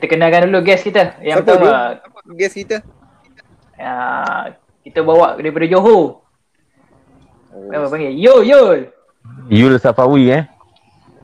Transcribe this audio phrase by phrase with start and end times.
[0.00, 1.20] kita kenalkan dulu guest kita.
[1.20, 2.00] Yang Siapa pertama,
[2.32, 2.76] Guess kita.
[3.76, 6.24] uh, kita bawa daripada Johor.
[7.52, 7.68] Oh.
[7.68, 8.16] Apa panggil?
[8.16, 8.88] Yo, Yul.
[9.52, 10.44] Yul Safawi eh.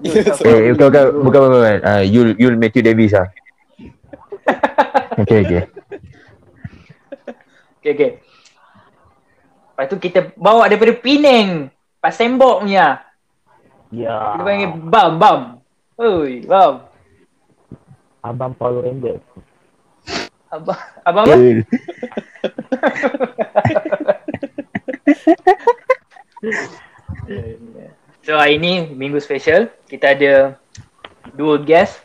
[0.05, 1.41] Eh, bukan bukan bukan bukan.
[1.57, 1.79] bukan.
[1.81, 3.33] Uh, Yul Yul Matthew Davis ah.
[5.25, 5.63] okay okay.
[7.81, 8.11] Okay, okay.
[9.73, 11.73] Lepas tu kita bawa daripada Penang.
[11.97, 13.01] Pasembok punya.
[13.89, 14.37] Ya.
[14.37, 15.41] Kita panggil Bam, Bam.
[15.97, 16.86] Oi, Bam.
[18.27, 19.23] Abang Power Ranger.
[20.51, 21.35] Abang, abang apa?
[21.39, 21.63] Yul.
[28.27, 29.71] So hari ni minggu special.
[29.87, 30.59] Kita ada
[31.39, 32.03] dua guest.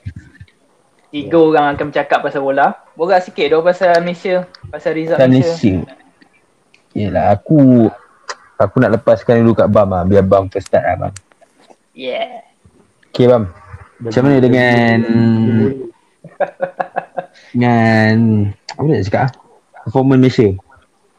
[1.10, 2.78] Tiga orang akan bercakap pasal bola.
[2.94, 4.46] Borak sikit dah pasal Malaysia.
[4.70, 5.82] Pasal result Kan Malaysia.
[5.82, 5.98] Malaysia.
[6.94, 7.90] Yelah aku
[8.60, 11.14] aku nak lepaskan dulu kat Bam ah biar Bam first start lah Bam.
[11.98, 12.46] Yeah.
[13.10, 13.50] Okay Bam.
[13.98, 14.98] Macam mana dengan
[17.54, 18.16] dengan
[18.72, 19.32] apa nak cakap ah?
[19.82, 20.48] Performance Malaysia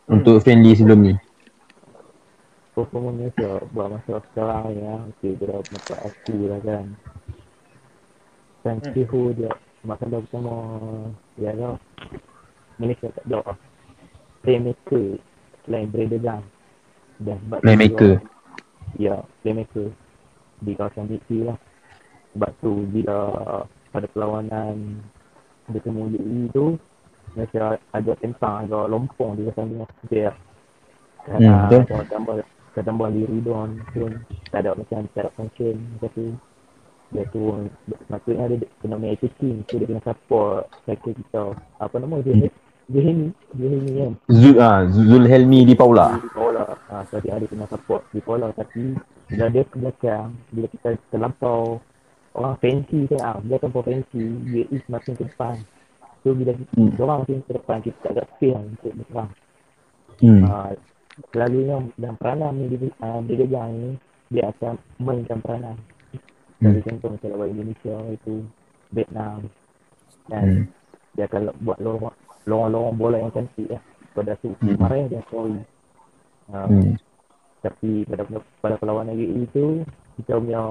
[0.06, 1.14] untuk friendly sebelum ni.
[2.72, 4.94] Performance Malaysia buat masa sekarang ya.
[5.12, 6.84] Okay, dia dah masa aku lah kan.
[8.62, 8.92] Dan Hmm.
[8.94, 9.50] Sihu dia
[9.82, 10.54] makan dah bersama
[11.34, 11.74] ya lah.
[12.78, 13.58] Malaysia tak ada
[14.40, 15.18] playmaker
[15.62, 16.42] selain Brady Gun.
[17.18, 18.14] Dan sebab Playmaker.
[18.18, 18.30] dia-
[18.92, 19.88] Ya, playmaker
[20.60, 21.58] di kawasan BC lah.
[22.32, 23.18] Sebab tu bila
[23.88, 25.00] pada perlawanan
[25.70, 26.64] bertemu UAE tu
[27.32, 29.54] Malaysia agak tentang agak lompong di dia.
[30.10, 30.30] Dia
[31.22, 31.82] Hmm, kerana betul.
[31.86, 32.34] kalau tambah
[32.74, 34.10] kalau tambah diri don pun
[34.50, 36.26] tak ada macam tak ada function macam tu.
[37.12, 37.42] Dia tu
[38.08, 41.54] maksudnya dia kena main attacking so dia kena support cycle kita.
[41.78, 42.50] Apa nama dia?
[42.90, 44.12] Dia ini, dia ini kan.
[44.32, 46.18] Zul ah Zul Helmi di Paula.
[46.18, 46.64] Di Paula.
[46.90, 48.98] Ha, so dia ada kena support di Paula tapi
[49.30, 51.78] bila dia ke belakang, bila kita terlampau
[52.32, 55.56] orang fancy kan, ah, dia terlampau fancy, dia is makin ke depan.
[56.22, 56.94] So bila Hmm.
[56.94, 57.02] hmm.
[57.02, 59.30] orang makin ke depan, kita tak ada feel untuk berserang.
[60.22, 60.42] Hmm.
[60.46, 60.70] Uh,
[61.34, 63.90] selalunya dalam peranan ni dia, uh, dia pegang ni,
[64.30, 65.76] dia akan mainkan peranan.
[66.62, 66.72] Hmm.
[66.72, 68.34] Jadi contoh macam lawan Indonesia itu,
[68.94, 69.38] Vietnam,
[70.30, 70.64] dan Hmm.
[71.18, 72.14] dia akan buat lorong
[72.46, 73.82] lorong bola yang cantik lah.
[74.12, 74.78] Pada tu, Hmm.
[74.78, 75.58] kemarin dia sorry.
[76.52, 76.94] Uh, Hmm.
[77.62, 78.26] tapi pada
[78.58, 79.86] pada perlawanan UAE tu
[80.18, 80.62] kita punya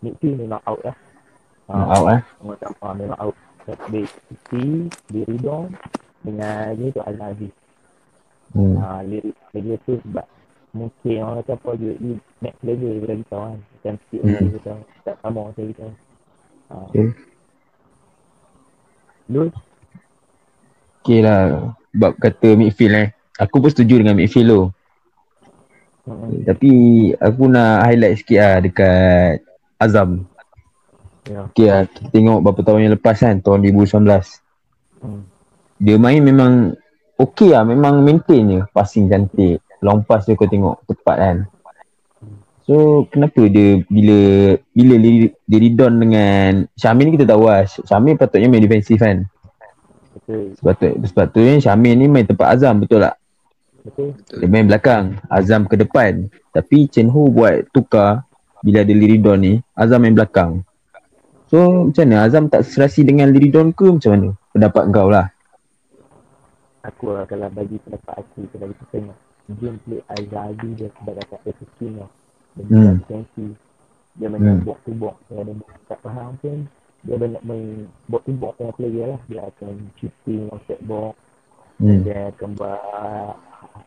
[0.00, 0.96] midfield memang out lah.
[1.66, 2.20] Hmm, out eh.
[2.42, 3.36] Macam uh, memang out.
[3.90, 5.74] Di Siti, di Ridon
[6.22, 7.50] dengan ni tu Al-Aziz.
[8.54, 8.78] Hmm.
[8.78, 10.26] Ha, lirik lagi tu sebab
[10.70, 12.12] mungkin orang kata apa UAE
[12.46, 13.58] next level daripada kita kan.
[13.58, 14.30] Macam sikit Hmm.
[14.30, 15.86] lagi kita tak sama macam kita.
[16.66, 16.74] Ha.
[16.90, 17.06] Okay.
[19.30, 19.50] Lu
[21.02, 23.08] Okay lah Bab kata midfield eh
[23.38, 24.62] Aku pun setuju dengan midfield tu
[26.10, 26.46] hmm.
[26.46, 26.70] Tapi
[27.18, 29.45] Aku nak highlight sikit lah Dekat
[29.76, 30.24] Azam
[31.26, 31.50] ya.
[31.52, 34.06] Okay lah Kita tengok berapa tahun yang lepas kan Tahun 2019
[34.96, 35.28] Hmm.
[35.76, 36.72] Dia main memang
[37.20, 41.36] Okay lah Memang maintain je Passing cantik Long pass dia kau tengok Tepat kan
[42.64, 44.18] So kenapa dia Bila
[44.72, 49.28] Bila dia, dia redon dengan Syamil ni kita tahu lah Syamil patutnya main defensif kan
[50.16, 50.56] Betul.
[50.58, 53.20] Sepatut, sepatutnya Syamil ni main tempat Azam betul tak?
[53.84, 54.16] Betul.
[54.42, 58.25] Dia main belakang Azam ke depan Tapi Chen Ho buat tukar
[58.66, 60.66] Bila ada Liridon ni Azam main belakang
[61.46, 65.30] So macam mana Azam tak serasi dengan Liridon ke macam mana Pendapat kau lah
[66.86, 69.18] Aku lah kalau bagi pendapat aku kalau kita tengok
[69.58, 72.10] gameplay Al-Zazi dia sebagai kata skin lah.
[72.54, 72.98] Dia Hmm.
[74.16, 74.64] Dia main Hmm.
[74.64, 75.16] box to box.
[75.28, 75.52] Dia ada
[75.90, 76.64] tak faham pun
[77.04, 79.20] dia banyak main box to box dengan player lah.
[79.28, 81.14] Dia akan shooting outside box.
[81.82, 82.00] hmm.
[82.06, 82.80] Dia akan buat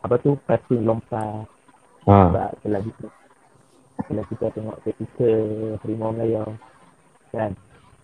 [0.04, 1.48] apa tu passing lompat.
[2.08, 2.16] ha.
[2.30, 3.06] Sebab kalau kita
[4.08, 5.30] kalau kita tengok ketika
[5.84, 6.44] Harimau Melaya
[7.36, 7.52] kan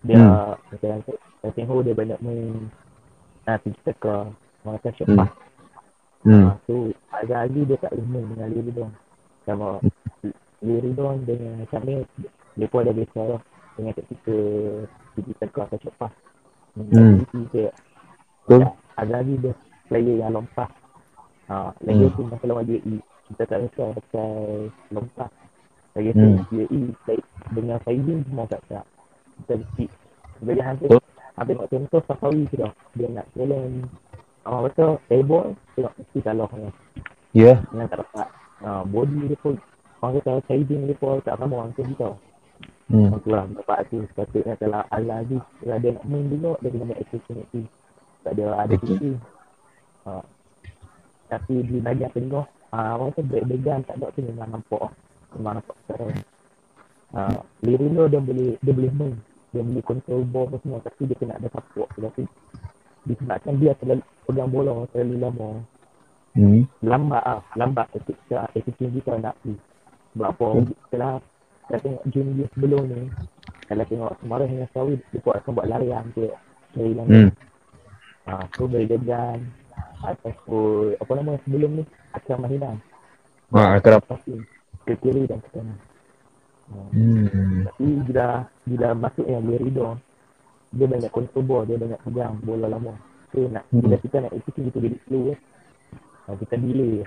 [0.04, 0.54] dia Hmm.
[0.70, 1.02] macam
[1.42, 2.70] saya tengok dia banyak main
[3.46, 4.30] ah pergi teka
[4.66, 5.30] orang kata shot Hmm.
[6.26, 6.46] hmm.
[6.50, 8.90] Ah, tu agak-agak dia tak boleh main dengan Liridon.
[9.46, 9.78] Sama
[10.58, 12.02] Liridon dengan Syamil,
[12.58, 13.42] dia pun ada biasa lah
[13.78, 14.36] dengan ketika
[15.14, 16.10] pergi teka atau pass.
[16.74, 17.22] Hmm.
[17.54, 17.70] Dia,
[18.42, 18.66] Betul.
[18.98, 19.52] agak-agak dia
[19.86, 20.66] player yang lompat.
[21.46, 22.14] Ha, lagi Hmm.
[22.18, 22.98] tu masa lawan UAE,
[23.30, 24.30] kita tak risau pasal
[24.90, 25.30] lompat.
[25.96, 26.44] Lagi Hmm.
[26.44, 28.84] tu UAE play- dengan Faidin semua tak tak.
[29.40, 29.90] Kita kecil.
[30.36, 31.02] Sebagai hampir, Betul.
[31.40, 32.72] hampir nak contoh Safawi tu dah.
[32.92, 33.88] Dia nak challenge
[34.46, 36.48] orang kata airball, tengok mesti kalah.
[36.52, 36.70] Ya
[37.32, 37.56] yeah.
[37.74, 38.28] Yang tak dapat.
[38.64, 39.54] Ha, body dia pun,
[40.00, 42.08] orang kata Faidin dia pun tak sama orang tu kita.
[42.92, 43.08] hmm.
[43.20, 44.04] Tu lah, dapat tu.
[44.12, 47.62] Sepatutnya kalau Al-Aziz, kalau dia nak main dulu, dia kena main opportunity.
[48.24, 49.14] Tak ada ada kecil.
[50.06, 50.22] Ha.
[51.26, 54.90] Tapi di bahagian tengah, ha, orang tu break bagan tak ada tu memang nampak.
[55.36, 56.04] Memang nampak secara.
[57.12, 57.20] Ha,
[57.62, 59.14] Lirino dia boleh dia boleh main.
[59.46, 62.28] dia boleh control ball apa semua tapi dia kena ada support tapi
[63.04, 65.48] disebabkan dia terlalu pegang bola terlalu lama
[66.36, 66.68] Hmm.
[66.84, 69.56] lambat ah lambat ketika attitude kita nak pergi
[70.12, 70.68] sebab apa Hmm.
[70.84, 71.12] setelah
[71.62, 73.00] kita tengok game dia sebelum ni
[73.64, 76.28] kalau tengok Semaras dengan Sawi dia buat akan buat larian tu
[76.74, 76.98] dari Hmm.
[76.98, 77.32] langit
[78.26, 79.38] ah tu beri degan
[80.02, 82.76] ataupun apa nama sebelum ni Akram Mahidan
[83.48, 84.04] Ha, kerap.
[84.04, 84.36] pasti
[84.86, 85.78] ke kiri dan ke kanan
[86.66, 87.62] Hmm.
[87.62, 89.62] tapi bila bila masuk yang dia
[90.74, 92.94] dia banyak control ball dia banyak pegang bola lama
[93.30, 93.86] so nak Hmm.
[93.86, 95.38] bila kita nak execute kita jadi slow eh.
[96.26, 97.06] Ah, kita delay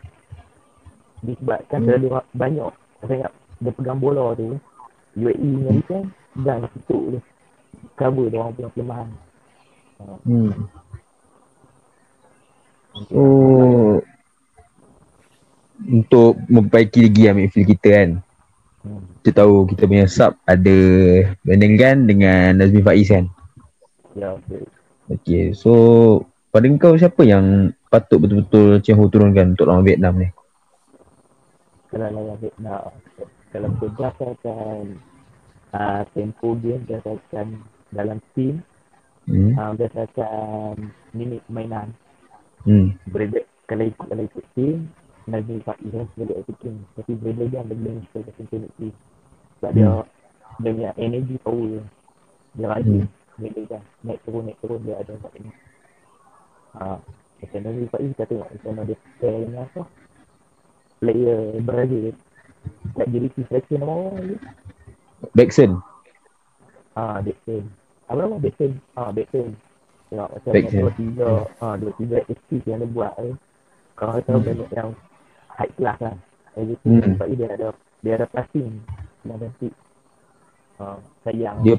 [1.20, 1.88] disebabkan Hmm.
[1.92, 2.72] terlalu ra- banyak
[3.04, 4.56] saya ingat dia pegang bola tu
[5.20, 6.10] UAE dengan defense
[6.40, 7.22] dan tutup dia
[8.00, 9.10] cover dia orang punya kelemahan
[10.24, 10.52] Hmm.
[13.12, 13.22] So
[15.88, 18.10] untuk memperbaiki lagi lah midfield kita kan.
[18.84, 19.02] hmm.
[19.24, 20.78] Kita tahu kita punya sub ada
[21.44, 23.26] Brandon Gan dengan Nazmi Faiz kan.
[24.18, 24.64] ya okay.
[25.10, 25.72] Okay, so
[26.54, 30.30] pada kau siapa yang patut betul-betul Chen Ho turunkan untuk lawan Vietnam ni?
[31.90, 32.94] kalau lawan Vietnam
[33.50, 35.02] kalau berdasarkan
[35.74, 37.60] uh, tempo game berdasarkan
[37.94, 38.62] dalam team
[39.30, 39.54] Hmm.
[39.54, 41.94] uh, berdasarkan minit mainan
[42.66, 42.98] Hmm.
[43.70, 44.90] Kalau ikut kalau ikut team
[45.30, 48.94] Nazmi Faiz kan sebagai attacking tapi Bradley dia ambil bench sebagai central team
[49.60, 49.90] sebab dia
[50.60, 51.80] dia punya energy power.
[52.54, 53.06] Dia rajin.
[53.38, 55.52] Bradley kan naik turun naik turun dia ada kat sini
[56.76, 56.98] ha
[57.40, 59.82] macam Nazmi Faiz kita tengok macam mana dia pair dengan apa.
[61.00, 62.12] Player Brazil.
[62.92, 64.36] Tak jadi si selection nama orang lagi
[65.32, 65.72] Baxon.
[66.96, 67.64] ha Dixon
[68.10, 69.50] apa nama Dixon ha Dixon
[70.12, 70.82] tengok macam Dixon.
[70.84, 71.30] dua tiga
[71.62, 72.18] ha dua tiga
[72.68, 73.32] yang dia buat ni
[73.96, 74.44] kalau kita Hmm.
[74.44, 74.90] banyak yang
[75.60, 76.16] high class kan
[76.56, 77.14] jadi Hmm.
[77.14, 77.68] sebab dia ada
[78.00, 78.68] dia ada passing
[79.22, 79.74] yang cantik
[80.78, 81.76] ha sayang Dia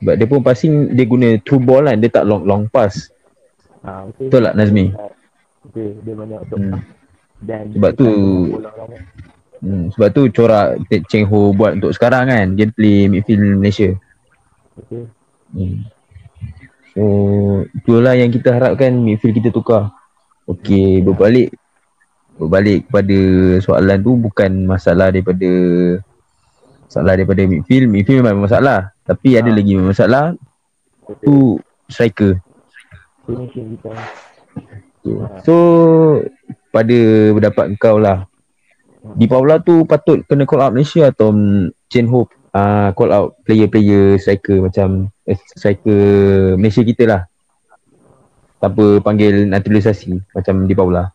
[0.00, 3.12] sebab dia pun passing dia guna true ball kan, dia tak long long pass.
[3.80, 4.84] ha betul Betul tak Nazmi?
[5.62, 6.80] betul dia banyak untuk Hmm.
[7.40, 8.96] dan Sebab tu- lama.
[9.60, 9.84] Hmm.
[9.90, 13.92] Sebab tu corak Ted Cheng Ho buat untuk sekarang kan, dia play midfield Malaysia.
[14.74, 15.04] betul
[15.50, 15.84] Hmm.
[16.90, 17.02] So
[17.70, 19.92] itulah yang kita harapkan midfield kita tukar.
[20.44, 21.54] Okey, berbalik
[22.40, 23.18] berbalik kepada
[23.60, 25.50] soalan tu bukan masalah daripada
[26.88, 27.86] masalah daripada midfield.
[27.92, 28.96] Midfield memang masalah.
[29.04, 29.56] Tapi ada Ha.
[29.56, 30.24] lagi masalah
[31.20, 31.60] tu
[31.90, 32.38] striker.
[33.26, 33.90] finishing kita
[35.46, 35.54] So
[36.74, 36.98] pada
[37.34, 38.26] pendapat kau lah
[39.16, 41.32] Di Paula tu patut kena call out Malaysia atau
[41.88, 46.02] Chen Ho uh, call out player-player striker macam eh, striker
[46.60, 47.22] Malaysia kita lah
[48.60, 51.08] tanpa panggil naturalisasi macam di Paula.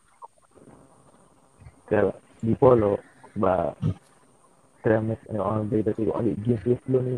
[1.96, 2.14] Kalau
[2.44, 3.00] di polo
[3.32, 3.72] sebab
[4.84, 7.16] Travis orang dari tadi tengok ambil game dia sebelum ni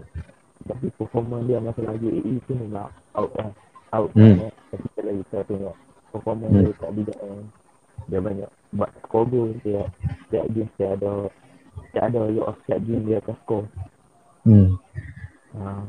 [0.68, 2.88] tapi performance dia masa lagi UAE tu memang
[3.18, 3.50] out lah
[3.92, 4.40] out Hmm.
[4.40, 4.52] hmm.
[4.72, 5.76] tapi kalau kita tengok
[6.14, 6.64] performance Hmm.
[6.64, 7.42] dia tak bijak kan
[8.08, 9.82] dia banyak buat score goal dia
[10.28, 11.12] setiap game dia ada
[11.92, 13.66] dia ada you setiap game dia akan score
[14.48, 14.70] Hmm.
[15.60, 15.84] ha.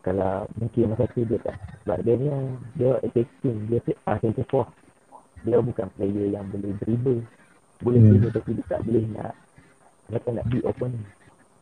[0.00, 2.28] kalau mungkin masa tu dia tak sebab dia ni
[2.80, 3.78] dia attacking dia
[4.08, 4.72] ah, center forward
[5.44, 7.20] dia bukan player yang boleh dribble
[7.82, 8.30] boleh Hmm.
[8.30, 9.32] tapi dia tak boleh nak
[10.10, 11.04] tak nak beat opponent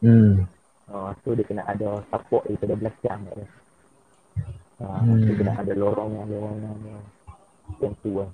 [0.00, 0.49] Hmm.
[0.88, 3.46] uh, so dia kena ada support daripada belakang kat dia
[4.84, 5.20] uh, Hmm.
[5.24, 7.05] dia kena ada lorongan lorongan yang
[7.84, 8.31] yang tu lah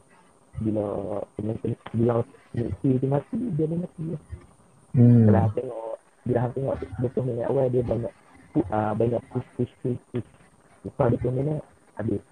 [0.62, 0.84] bila
[1.36, 1.52] bila
[1.92, 2.14] bila
[2.56, 4.22] Messi tu mati dia dah mati lah.
[4.96, 5.28] Hmm.
[5.28, 6.74] Kalau hang tengok bila hang tengok
[7.04, 8.12] betul minit awal dia banyak
[8.72, 10.28] ah, banyak push push push push
[10.88, 11.60] lepas dia minit
[12.00, 12.22] habis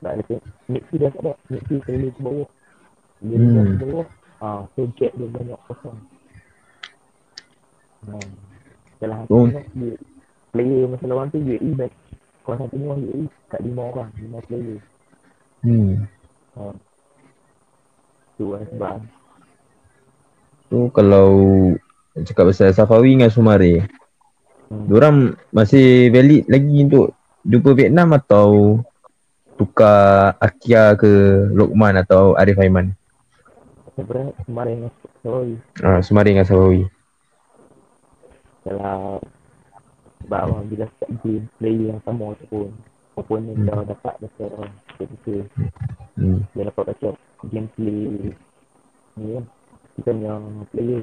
[0.00, 2.48] sebab dia tengok Messi dah tak ada Messi selalu ke bawah
[3.20, 3.78] dia hmm.
[3.78, 4.06] ke bawah
[4.40, 5.98] ah, so gap dia banyak kosong
[8.08, 8.30] hmm.
[9.00, 9.46] kalau hang Oh.
[9.48, 9.92] tengok dia
[10.50, 11.94] player masa lawan tu UAE baik
[12.42, 14.80] kalau hang tengok UAE kat lima orang lima player
[15.60, 16.08] Hmm.
[16.56, 16.72] ah.
[18.40, 19.04] tu lah sebab
[20.70, 21.28] So kalau
[22.14, 23.90] cakap pasal Safawi dengan Sumare,
[24.70, 24.86] hmm.
[24.86, 28.78] diorang masih valid lagi untuk jumpa Vietnam atau
[29.58, 31.10] tukar Akia ke
[31.50, 32.94] Lokman atau Arif Aiman?
[34.00, 34.76] Sebenarnya kemarin
[35.20, 36.84] sorry Ah, Sumare dengan Safawi.
[38.60, 39.20] kalau
[40.20, 42.68] sebab orang bila start game player yang sama tu pun
[43.16, 43.66] opponent Hmm.
[43.66, 45.36] dah dapat macam ketika
[46.14, 46.44] Hmm.
[46.52, 47.12] dia dapat macam
[47.48, 48.00] gameplay
[49.16, 49.44] ni kan
[49.96, 50.32] kita punya
[50.70, 51.02] player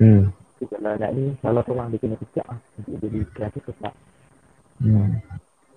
[0.00, 0.32] Hmm.
[0.56, 2.48] so, kalau nak ni salah seorang dia kena pecah
[2.80, 3.92] untuk jadi kreatif besar
[4.80, 5.20] Hmm.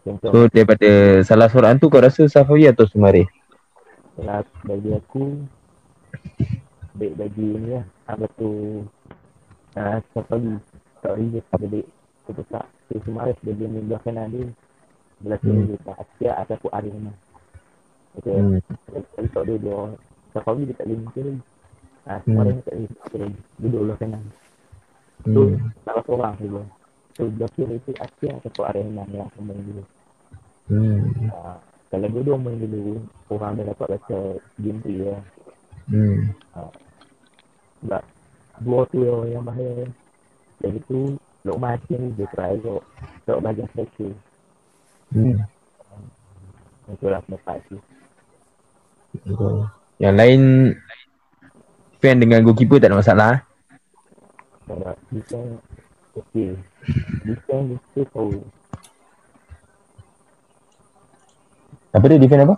[0.08, 0.90] contoh So daripada
[1.28, 3.28] salah seorang tu kau rasa Safawi atau Sumare?
[4.16, 5.24] kalau bagi aku
[6.94, 8.82] baik bagi ni lah apa tu
[9.76, 10.54] uh, setiap pagi
[11.02, 11.86] tak boleh dia tak boleh
[12.24, 14.48] tu besar so Sumares dia boleh main belah kanan dia
[15.24, 15.56] Belah Hmm.
[15.56, 17.12] sini dekat Asia ataupun Arena.
[18.20, 18.36] Okay.
[18.36, 18.60] Hmm.
[18.92, 19.78] Tapi tak ada dia.
[20.36, 21.42] Safawi dia tak boleh muncul lagi.
[22.04, 22.22] Ha, Hmm.
[22.28, 23.40] semua orang tak boleh muncul lagi.
[23.56, 24.24] Duduk belah kanan.
[25.24, 25.56] So, Hmm.
[25.88, 26.62] salah seorang dulu.
[27.16, 29.84] So, belah kiri itu Asia ataupun Arena yang akan main dulu.
[30.68, 31.00] Hmm.
[31.32, 31.38] Ha,
[31.88, 33.00] kalau dua-dua main dulu,
[33.32, 34.20] orang dah dapat baca
[34.60, 35.16] game tu ya.
[35.92, 36.32] Hmm.
[37.84, 38.04] Sebab
[38.64, 39.88] dua tu yang, yang bahaya.
[40.64, 42.84] Lagi tu, Lokman Hakim dia try elok.
[43.28, 44.12] Elok bagian striker.
[45.12, 45.44] Hmm.
[46.88, 47.78] Itulah pendapat tu.
[49.14, 49.68] Betul.
[50.00, 50.42] Yang lain
[52.00, 53.28] fan dengan goalkeeper tak ada masalah.
[53.36, 53.42] eh?
[54.64, 55.60] Sebab defense,
[56.16, 56.50] okey.
[57.28, 58.40] Defense mesti tahu.
[61.94, 62.56] Apa dia defend apa?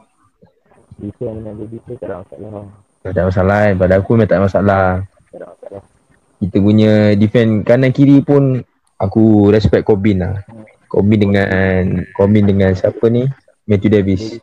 [1.02, 2.66] Defense dengan defense tak ada masalah.
[3.06, 3.78] Tak ada masalah eh.
[3.78, 4.84] Pada aku memang tak ada masalah.
[6.42, 8.66] Kita punya defend kanan kiri pun
[8.98, 10.42] aku respect Corbin lah.
[10.90, 13.30] Corbin dengan Corbin dengan siapa ni?
[13.70, 14.42] Matthew Davis.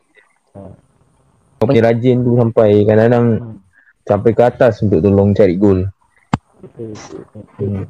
[1.59, 3.59] Punya rajin tu sampai kadang-kadang
[4.07, 5.83] sampai ke atas untuk tolong cari gol.
[7.59, 7.83] Hmm.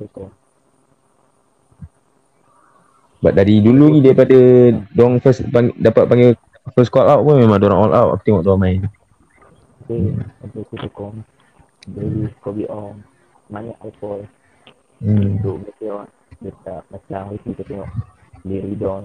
[3.21, 4.35] dari dulu ni daripada
[4.91, 6.29] dong first pang, dapat panggil
[6.73, 8.81] first call out pun memang dorang all out aku tengok dorang main.
[9.83, 11.13] Betul, betul, betul, betul.
[11.91, 13.03] Davis, Kobe Ong,
[13.51, 14.23] banyak alkohol.
[15.03, 15.35] Hmm.
[15.35, 17.91] Untuk mereka orang dekat macam hari tu kita tengok
[18.47, 19.03] Liridon.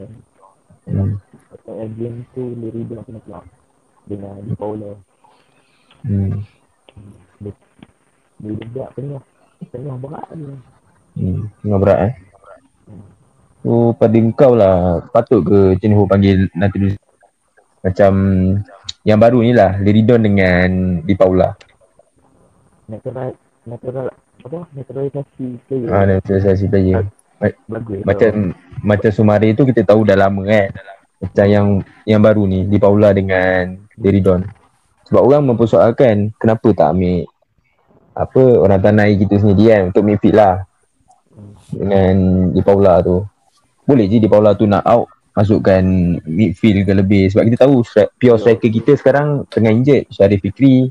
[0.86, 1.18] Hmm.
[1.50, 3.44] Maksudnya game tu Liridon kena keluar
[4.06, 4.92] dengan Di Paula.
[6.06, 6.46] Hmm.
[7.42, 7.52] Dia,
[8.38, 9.22] dia budak penuh.
[9.74, 10.54] Penuh berat dia.
[11.18, 11.50] Hmm.
[11.66, 12.14] Tengah berat eh.
[13.66, 16.94] So pada kau lah patut ke Ho panggil nanti dulu
[17.82, 18.12] macam
[19.06, 20.68] yang baru ni lah Liridon dengan
[21.06, 21.54] Di Paula.
[22.88, 23.32] Natural,
[23.64, 24.06] natural,
[24.42, 24.58] apa?
[24.74, 25.88] Naturalisasi player.
[25.88, 27.06] Ah, naturalisasi player.
[27.70, 28.02] Bagus.
[28.02, 30.74] Macam macam Sumari tu kita tahu dah lama kan.
[31.18, 31.66] Macam yang
[32.06, 34.42] yang baru ni Di Paula dengan Liridon.
[35.08, 37.24] Sebab orang mempersoalkan kenapa tak ambil
[38.18, 40.54] apa orang tanai kita sendiri kan untuk midfield lah
[41.70, 42.14] dengan
[42.50, 43.22] Di Paula tu.
[43.86, 45.82] Boleh je Di Paula tu nak out masukkan
[46.26, 50.90] midfield ke lebih sebab kita tahu stri- pure striker kita sekarang tengah injured Syarif Fikri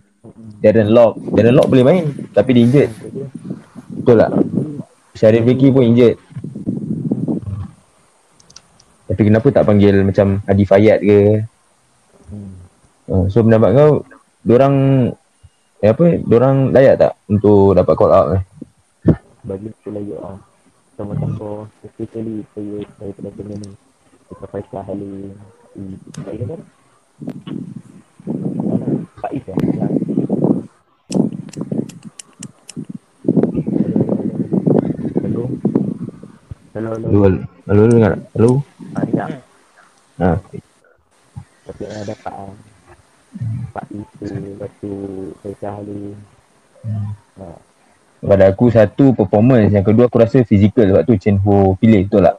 [0.64, 2.92] Darren Lock Darren Lock boleh main tapi dia injured
[4.00, 4.32] betul tak
[5.20, 6.16] Syarif Fikri pun injured
[9.08, 11.20] tapi kenapa tak panggil macam Hadi Fayad ke
[12.28, 12.60] Hmm.
[13.08, 14.04] uh, so pendapat kau
[14.44, 15.08] Diorang
[15.80, 18.44] eh, apa Diorang layak tak untuk dapat call out eh?
[19.48, 20.44] Bagi aku lagi orang.
[21.00, 23.87] Sama-sama, especially player daripada kena ni.
[24.28, 25.32] Kita Faisal Halim.
[26.26, 26.62] Baik kan?
[29.18, 29.58] Pak Is lah.
[29.58, 29.92] Yang
[35.24, 35.44] Hello.
[36.76, 37.08] Hello, hello.
[37.08, 38.22] Halo, halo, halo, halo, dengar tak?
[38.36, 38.50] Halo?
[39.08, 39.30] Ingat.
[40.18, 40.30] Ha.
[41.68, 42.54] Tapi dapat ah.
[43.74, 44.92] Pak Is tu, lepas tu
[45.42, 46.16] Faisal Halim.
[47.38, 47.46] Ha,
[48.18, 52.22] Pada aku satu performance, yang kedua aku rasa fizikal sebab tu Chen Ho pilih betul
[52.26, 52.36] tak?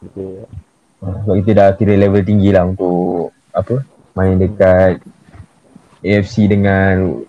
[0.00, 0.44] betul.
[0.44, 0.64] Ha,
[1.00, 3.84] sebab kita dah kira level tinggi lah untuk apa?
[4.16, 5.04] Main dekat
[6.00, 7.20] AFC dengan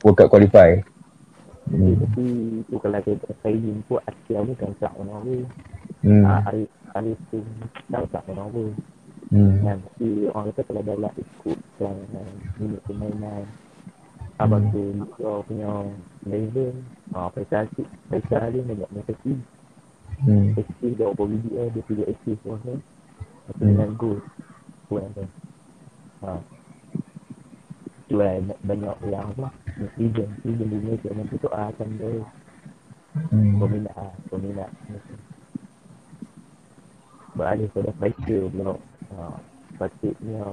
[0.00, 0.80] World Cup Qualify.
[1.68, 1.92] Hmm.
[1.92, 1.94] Hmm.
[2.00, 2.24] Tapi
[2.68, 5.42] tu kalau kita saya jumpa Asia bukan tak orang pun.
[6.02, 6.24] Hmm.
[6.24, 7.38] Ah, Arif Arif tu
[7.92, 8.68] tak tak orang pun.
[9.32, 9.54] Hmm.
[9.64, 13.44] Kan tapi orang kata kalau dah lah ikut kan uh, minit permainan
[14.40, 15.70] abang tu kau punya
[16.26, 16.74] level
[17.14, 19.36] ah Faisal Aziz Faisal Ali banyak mengekati
[20.22, 20.54] Hmm.
[20.54, 22.78] Assist dia apa video dia pilih assist pun
[23.48, 23.68] tu Hmm.
[23.74, 24.18] dengan goal
[24.86, 25.28] Buat kan
[26.22, 26.30] ha.
[28.06, 29.48] Tu lah banyak yang apa?
[29.80, 32.22] Netizen Netizen di Malaysia Nanti tu ah akan dia.
[33.32, 33.56] Hmm.
[33.56, 34.68] peminat ah peminat.
[37.32, 38.76] Beralih pada striker pula.
[39.12, 39.16] Ha,
[39.80, 40.44] patutnya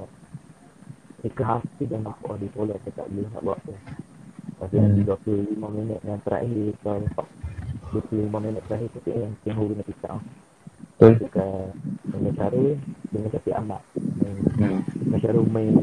[1.20, 3.76] Eka Hafiz dan Nampak di bola saya tak boleh nak buat tu.
[3.76, 4.84] Lepas tu Hmm.
[4.88, 7.04] nanti 25 minit yang terakhir Kalau
[7.92, 10.18] 25 minit terakhir tu yang Tengah kena pisau
[11.00, 11.14] Betul?
[11.24, 11.72] Dekat
[12.12, 12.64] Dengan cara
[13.08, 14.84] Dengan Syafiq Ahmad Main Hmm.
[14.84, 15.74] Dengan cara main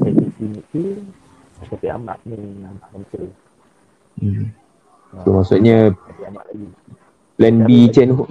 [0.00, 1.04] Technique midfield
[1.68, 3.28] Syafiq Ahmad main Hampir
[4.18, 4.50] Hmm.
[5.12, 6.66] ha, So maksudnya Syafiq Ahmad lagi
[7.38, 8.24] plan B Chen Ho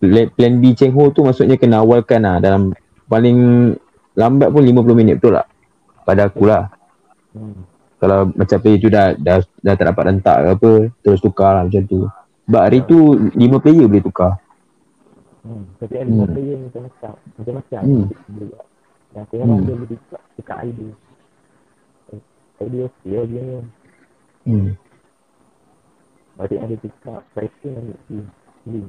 [0.00, 2.72] plan plan B Cheng Ho tu maksudnya kena awalkan lah dalam
[3.06, 3.70] paling
[4.16, 5.46] lambat pun 50 minit betul tak?
[6.02, 6.72] Pada aku lah.
[7.36, 7.70] hmm.
[8.02, 10.72] Kalau macam player tu dah, dah, dah tak dapat rentak ke apa,
[11.06, 12.10] terus tukar lah macam tu.
[12.50, 12.98] Sebab hari tu
[13.30, 14.41] 5 player boleh tukar.
[15.42, 15.64] Hmm.
[15.82, 16.22] Tapi ada Hmm.
[16.22, 16.32] hmm.
[16.32, 18.06] player macam-macam Macam-macam Hmm.
[18.06, 18.50] hmm.
[19.12, 19.64] Yang sekarang Hmm.
[19.66, 22.20] dia lebih dekat dekat Eh,
[22.62, 23.42] Idea dia dia
[24.46, 24.70] Hmm.
[26.38, 28.16] Balik ada dekat striker yang mesti
[28.70, 28.88] Link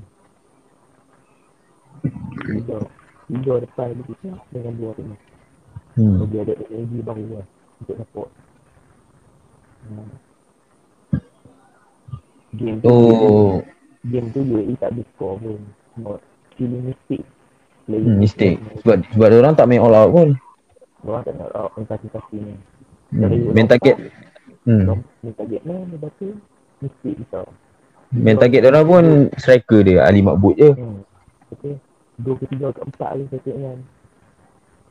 [2.43, 2.83] Tidak
[3.23, 5.19] tiga depan dia kita dengan dua tengah.
[5.95, 6.17] Hmm.
[6.19, 7.47] So, dia ada energi baru lah
[7.79, 8.29] untuk support.
[9.87, 10.11] Hmm.
[12.53, 13.61] Game tu, Oh,
[14.05, 15.61] game tu UAE tak ada score pun.
[15.95, 16.13] Cuma
[16.55, 17.25] killing mistake.
[17.89, 18.57] Hmm, mistake.
[18.79, 20.29] Sebab sebab dia orang tak main all out pun.
[21.03, 22.53] Orang tak nak out yang kaki-kaki ni.
[23.11, 23.51] Hmm.
[23.51, 23.95] Main target.
[24.63, 25.03] Hmm.
[25.19, 26.31] Main target ni, lepas tu
[26.79, 27.41] mistake kita.
[28.13, 29.05] Main target dia orang pun
[29.35, 30.71] striker dia Ali Makbut je.
[30.71, 31.03] Hmm.
[31.53, 31.75] Okay.
[32.21, 33.79] Dua ketiga keempat kali saya tengok kan.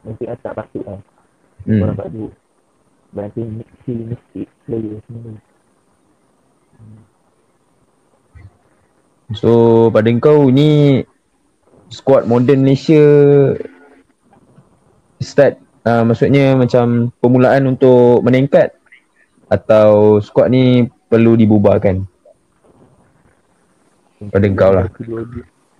[0.02, 1.00] Nanti atas patut lah.
[1.64, 1.80] Hmm.
[1.86, 2.32] Orang tak duduk.
[3.12, 3.40] Berarti
[3.86, 5.38] killing mistake player ni.
[9.32, 11.00] So pada kau ni
[11.92, 13.04] squad modern Malaysia
[15.20, 18.74] start uh, maksudnya macam permulaan untuk meningkat
[19.52, 22.08] atau squad ni perlu dibubarkan
[24.30, 24.86] pada kau lah.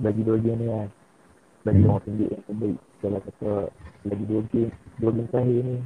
[0.03, 0.89] Bagi dua game, bagi ni kan.
[1.63, 1.91] Bagi Hmm.
[1.95, 2.79] orang tunjuk yang terbaik.
[3.03, 3.53] Kalau kata
[4.03, 5.77] lagi dua game, dua game terakhir ni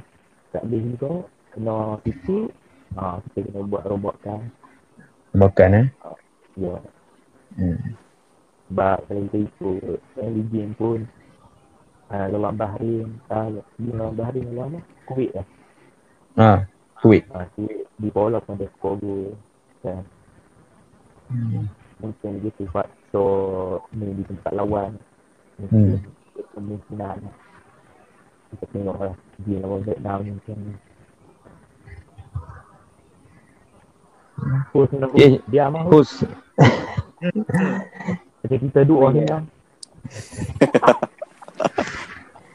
[0.49, 1.11] tak boleh juga.
[1.53, 2.47] Kena titik.
[2.97, 4.41] Ha, kita kena buat robot kan.
[5.37, 5.87] Makan eh.
[6.57, 6.75] Ya.
[7.61, 7.77] Hmm.
[8.67, 9.99] Sebab kalau kita ikut
[10.51, 10.99] game pun
[12.11, 13.47] uh, lawan Bahrain, uh,
[13.79, 14.79] lawan Bahrain lawan apa?
[15.07, 15.47] Kuwait lah.
[16.35, 16.49] Ha,
[16.99, 17.23] Kuwait.
[17.31, 19.31] Uh, Kuwait di bawah pada skor gol.
[19.81, 20.03] Kan?
[21.31, 21.65] Hmm.
[22.03, 23.23] Mungkin dia sifat so
[23.95, 24.99] ni di tempat lawan.
[25.63, 25.95] Hmm.
[25.95, 26.11] Mungkin
[26.53, 27.17] kemungkinan
[28.47, 29.15] kita tengok lah
[29.47, 30.73] dia lawan Vietnam ni macam ni.
[34.69, 36.21] Host nak Eh, dia amat Host
[38.47, 39.43] Macam kita dua ni kan.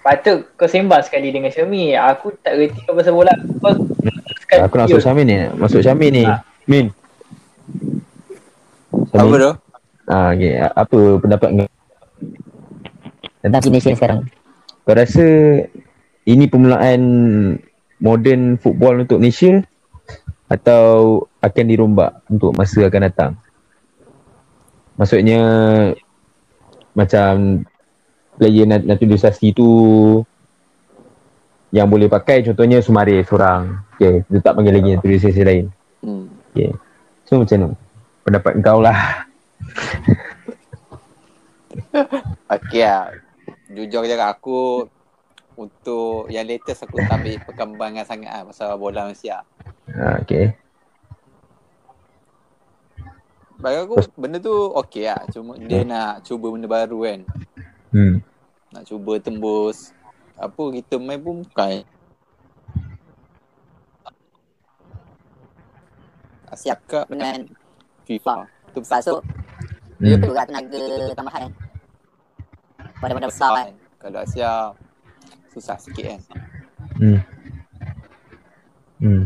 [0.00, 1.92] Patut kau sembang sekali dengan Syami.
[1.92, 3.36] Aku tak reti kau pasal bola.
[3.60, 3.76] Kau
[4.56, 5.36] Aku nak masuk Syamin ni.
[5.60, 6.24] Masuk Syamin ni.
[6.24, 6.40] Ha.
[6.64, 6.86] Min.
[9.12, 9.36] Apa Syamin.
[9.36, 9.52] tu?
[10.08, 10.52] Ah, okay.
[10.64, 11.68] Apa pendapat kau?
[13.44, 14.20] Tentang Malaysia sekarang.
[14.88, 15.26] Kau rasa
[16.24, 17.00] ini permulaan
[18.00, 19.60] moden football untuk Malaysia
[20.48, 23.32] atau akan dirombak untuk masa akan datang?
[24.96, 25.40] Maksudnya
[26.92, 27.64] macam
[28.36, 29.70] player nat- naturalisasi tu
[31.72, 33.80] yang boleh pakai contohnya Sumari seorang.
[33.96, 35.64] Okay, kita tak panggil lagi naturalisasi lain.
[36.04, 36.28] Hmm.
[36.52, 36.70] Okay.
[37.24, 37.76] So macam mana?
[38.22, 39.24] Pendapat kau lah.
[42.52, 43.08] Okey lah.
[43.72, 44.84] Jujur je aku
[45.56, 49.44] untuk yang latest aku tak ambil perkembangan sangat lah pasal bola Malaysia.
[49.96, 50.61] Ha, okay.
[53.62, 54.50] Bagi aku benda tu
[54.82, 55.22] okey lah.
[55.30, 57.20] Cuma dia nak cuba benda baru kan.
[57.94, 58.14] Hmm.
[58.74, 59.94] Nak cuba tembus.
[60.34, 61.86] Apa kita main pun bukan
[66.52, 67.48] Siap Cakap dengan
[68.04, 68.44] FIFA.
[68.74, 69.22] Tu besar so
[70.02, 70.10] Hmm.
[70.10, 70.82] dia perlulah tenaga
[71.14, 71.46] tambahan
[72.98, 73.70] pada benda besar kan.
[73.70, 73.74] kan.
[74.02, 74.50] Kalau Asia
[75.54, 76.20] susah sikit kan.
[76.98, 77.18] Hmm.
[78.98, 79.22] Hmm.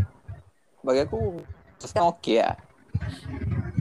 [0.84, 1.40] Bagi aku
[1.80, 2.60] sekarang okey lah.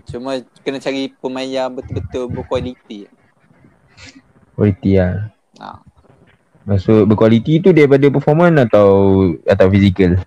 [0.05, 3.09] Cuma kena cari pemain yang betul-betul berkualiti.
[4.55, 5.33] Kualiti lah.
[5.59, 5.81] Ha.
[6.65, 8.89] Maksud berkualiti tu daripada performance atau
[9.45, 10.17] atau fizikal?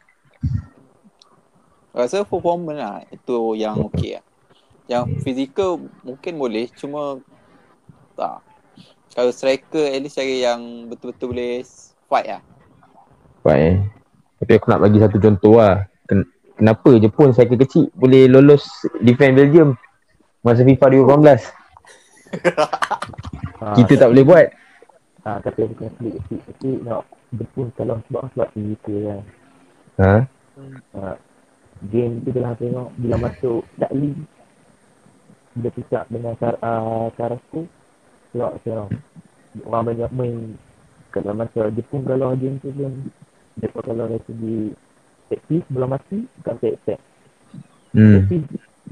[1.91, 4.25] Rasa performance lah itu yang okey lah.
[4.87, 7.19] Yang fizikal mungkin boleh cuma
[8.15, 8.45] tak.
[9.15, 11.67] Kalau striker at least cari yang betul-betul boleh
[12.07, 12.43] fight lah.
[13.43, 13.77] Kuat eh.
[14.39, 15.91] Tapi aku nak bagi satu contoh lah.
[16.59, 18.67] Ken- Kenapa Jepun striker kecil boleh lolos
[18.99, 19.79] defend Belgium
[20.43, 21.47] masa FIFA 2018?
[23.63, 24.47] Ha, Kita tak boleh buat.
[25.23, 26.41] Ha, tapi bukan pelik kecil.
[26.51, 29.23] Tapi nak Jepun kalau sebab sebab fizikal kan.
[29.99, 30.15] Ha?
[30.99, 31.15] Ha,
[31.95, 34.11] game tu kalau tengok bila masuk Dakli
[35.59, 37.67] dia pisah dengan Kar, uh, Karasko
[38.31, 38.87] sebab macam
[39.67, 40.37] orang banyak main
[41.11, 43.11] kalau masa Jepun kalau game tu pun
[43.59, 44.57] mereka kalau dari segi
[45.29, 47.01] taktis belum mati bukan attack
[47.97, 48.29] Hmm.
[48.29, 48.37] tapi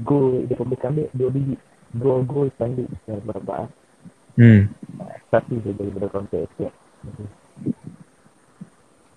[0.01, 1.55] gol dia boleh ambil dua biji.
[1.93, 3.69] Dua gol tanding yang berapa
[4.37, 4.69] Hmm.
[5.29, 6.73] satu saja daripada counter attack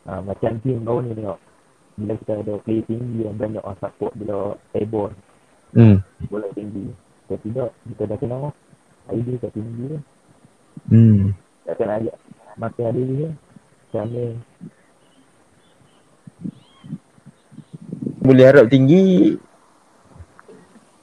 [0.04, 1.40] ha, macam game baru ni tengok.
[2.00, 5.16] Bila kita ada play tinggi yang banyak orang support bila airborne.
[5.76, 6.00] Hmm.
[6.28, 6.92] bola tinggi.
[7.28, 8.42] Kalau tidak kita dah kenal
[9.12, 10.02] idea kat tinggi kan
[10.92, 11.32] Hmm.
[11.64, 12.16] tak kena ajak
[13.16, 13.30] dia.
[13.90, 14.24] Macam ni
[18.20, 19.36] Boleh harap tinggi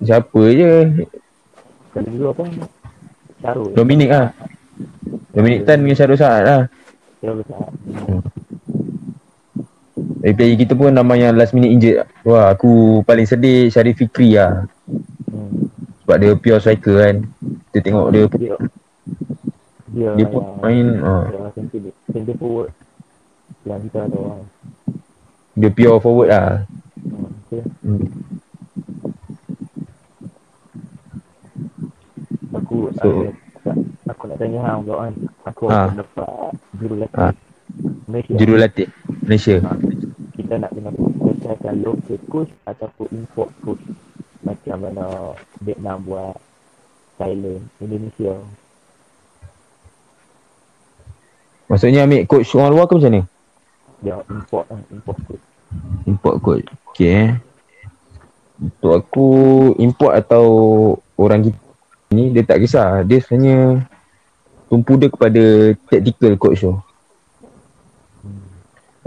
[0.02, 0.72] siapa je?
[1.94, 2.44] Kalau dulu apa?
[3.42, 3.70] Syarul.
[3.74, 4.28] Dominic lah
[5.34, 6.62] Dominic Tan dengan Syarul Saad lah.
[7.22, 7.70] Syarul besar
[10.18, 12.06] Tapi player kita pun nama yang last minute injured.
[12.28, 14.68] Wah aku paling sedih Syarif Fikri lah
[15.32, 15.72] hmm.
[16.06, 17.16] Sebab dia pure striker kan.
[17.72, 18.56] Kita tengok dia dia
[19.98, 21.26] dia, Dia pun main ah.
[21.32, 21.80] dia center
[22.14, 22.70] center forward.
[23.66, 24.40] Yang kita tahu lah.
[25.58, 26.70] Dia pure forward lah.
[27.50, 27.66] Okay.
[27.82, 28.06] Hmm.
[32.54, 33.34] Aku So-
[33.66, 33.70] so,
[34.06, 35.14] aku nak tanya hang pula kan.
[35.50, 35.82] Aku Ha.
[35.98, 36.30] dapat
[36.78, 37.18] jurulatih.
[37.18, 37.28] Ha.
[38.06, 38.34] Malaysia.
[38.38, 38.88] Jurulatih
[39.26, 39.56] Malaysia.
[39.66, 39.72] Ha.
[40.38, 43.84] Kita nak kena percayakan local coach ataupun import coach.
[44.46, 46.38] Macam mana Vietnam buat
[47.18, 48.38] Thailand, Indonesia.
[51.68, 53.22] Maksudnya ambil coach orang luar ke macam ni?
[54.02, 55.44] Dia import lah, import coach.
[56.06, 56.68] Import coach.
[56.94, 57.38] Okay.
[58.58, 59.28] Untuk aku
[59.78, 60.46] import atau
[61.18, 61.60] orang kita
[62.14, 63.04] ni dia tak kisah.
[63.04, 63.86] Dia sebenarnya
[64.68, 66.76] tumpu dia kepada tactical coach tu.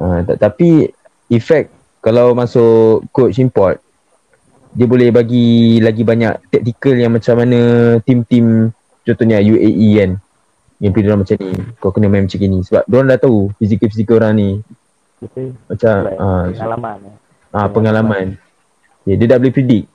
[0.01, 0.89] Ha, tak, tapi
[1.29, 1.69] efek
[2.01, 3.77] kalau masuk coach import
[4.73, 7.61] dia boleh bagi lagi banyak tactical yang macam mana
[8.01, 8.73] tim-tim
[9.05, 10.11] contohnya UAE kan
[10.81, 14.35] yang pilih macam ni kau kena main macam ni sebab diorang dah tahu fizikal-fizikal orang
[14.41, 14.49] ni
[15.21, 15.53] Betul?
[15.69, 16.97] macam ah, pengalaman.
[17.05, 17.17] eh.
[17.53, 18.27] Ah pengalaman.
[19.05, 19.87] Okay, dia dah boleh predict.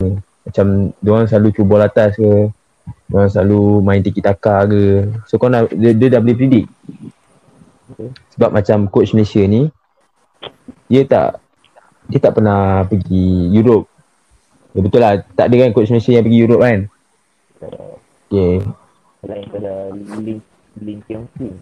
[0.00, 0.16] Hmm.
[0.48, 0.66] Macam
[1.04, 2.48] diorang selalu cuba atas ke.
[3.08, 5.12] Diorang selalu main tiki taka ke.
[5.28, 6.68] So kau nak dia, dia dah boleh predict.
[7.92, 8.08] Okay.
[8.36, 9.68] Sebab macam coach Malaysia ni
[10.88, 11.40] dia tak
[12.08, 13.84] dia tak pernah pergi Europe.
[14.72, 15.20] Ya, betul lah.
[15.36, 16.78] Tak ada kan coach Malaysia yang pergi Europe kan.
[17.60, 17.96] Uh,
[18.28, 18.60] Okay.
[19.24, 19.88] selain pada
[20.20, 20.36] Lin
[20.84, 21.56] Lin Tiong Kim.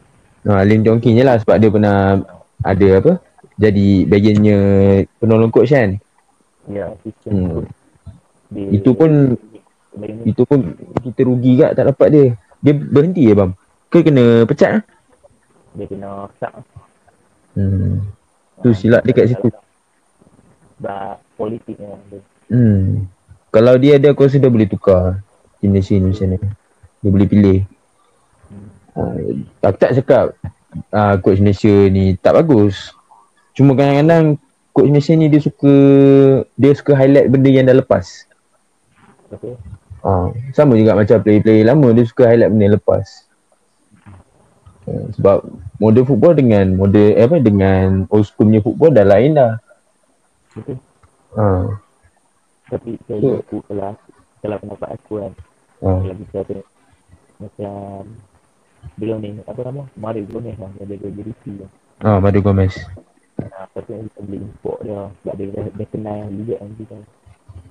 [0.46, 2.18] Ha, Lim Jong je lah sebab dia pernah
[2.64, 3.12] ada apa
[3.57, 4.59] jadi bagiannya
[5.16, 5.97] penolong coach kan.
[6.69, 6.92] Ya,
[7.27, 7.64] Hmm.
[8.47, 9.35] Dia, Itu pun
[9.97, 12.27] Main Itu pun kita rugi kat tak dapat dia.
[12.61, 13.51] Dia berhenti ya bang?
[13.88, 14.83] Ke kena pecat ah?
[15.77, 16.53] dia kena sak.
[17.53, 18.01] Hmm.
[18.64, 19.49] Tu silap dia kat situ.
[20.77, 22.21] Sebab politik yang dia.
[22.53, 23.09] Hmm.
[23.53, 25.21] Kalau dia ada aku rasa dia boleh tukar
[25.64, 26.49] Malaysia ni macam mana.
[27.01, 27.61] Dia boleh pilih.
[28.97, 30.33] Uh, aku tak cakap
[30.92, 32.92] uh, coach Malaysia ni tak bagus.
[33.56, 34.36] Cuma kadang-kadang
[34.72, 35.74] coach Malaysia ni dia suka
[36.56, 38.26] dia suka highlight benda yang dah lepas.
[39.32, 39.56] Okay.
[40.06, 43.06] Uh, sama juga macam player-player lama dia suka highlight benda yang lepas.
[44.86, 45.42] Uh, sebab
[45.82, 49.58] model football dengan model eh, apa dengan old school punya football dah lain dah.
[50.54, 50.78] Betul.
[51.36, 51.74] Uh,
[52.70, 53.92] Tapi saya So- aku kalau
[54.40, 55.32] kalau pendapat aku kan.
[55.82, 56.38] uh, Kalau kita
[57.36, 57.76] macam
[58.96, 61.70] belum ni apa nama Mario Gomez lah yang jaga JDC kan.
[62.07, 62.75] uh, Madu Gomez.
[63.37, 66.96] Ha, tapi kita boleh import dia sebab dia dah, dah kenal liga kan kita.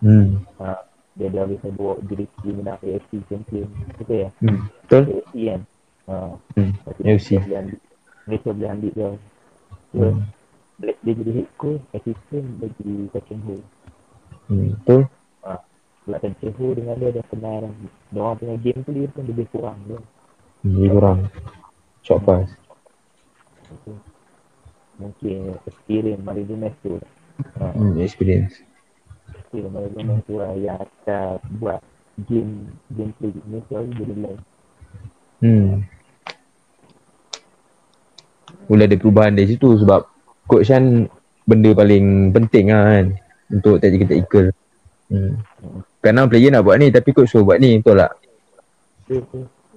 [0.06, 0.28] Hmm.
[0.62, 0.78] Ha,
[1.18, 3.68] dia dah bisa bawa JDC menang AFC Champion.
[3.98, 4.30] Betul ya?
[4.46, 4.60] hmm.
[4.86, 5.04] Betul?
[5.10, 5.62] AFC kan.
[6.06, 6.16] Ha,
[6.54, 6.72] Hmm.
[7.02, 7.30] AFC.
[7.42, 7.78] Dia ambil,
[8.26, 9.10] Malaysia boleh ambil dia.
[9.90, 10.20] So, Hmm.
[10.78, 13.56] dia, dia jadi head coach, assistant bagi Kacang Ho.
[14.48, 14.70] Hmm.
[14.86, 15.02] Betul?
[16.06, 17.66] Sebab Kacang Ho dengan dia dah kenal.
[18.14, 19.98] Dia orang punya game tu dia pun lebih kurang dia.
[20.66, 21.20] Lebih kurang.
[22.02, 22.50] Short pass.
[24.98, 26.98] Mungkin experience Gomez tu.
[27.62, 28.02] Ha, Hmm.
[28.02, 28.66] Experience.
[29.30, 31.80] experience Gomez tu lah yang akan buat
[32.26, 34.40] game gameplay Malaysia ni jadi lain.
[35.44, 35.70] Hmm.
[38.66, 40.10] Boleh ada perubahan dari situ sebab
[40.50, 41.06] coach kan
[41.46, 43.06] benda paling penting lah kan
[43.54, 44.50] untuk tactical-tactical.
[45.14, 45.38] Hmm.
[46.02, 48.14] Kadang player nak buat ni tapi coach suruh buat ni betul tak?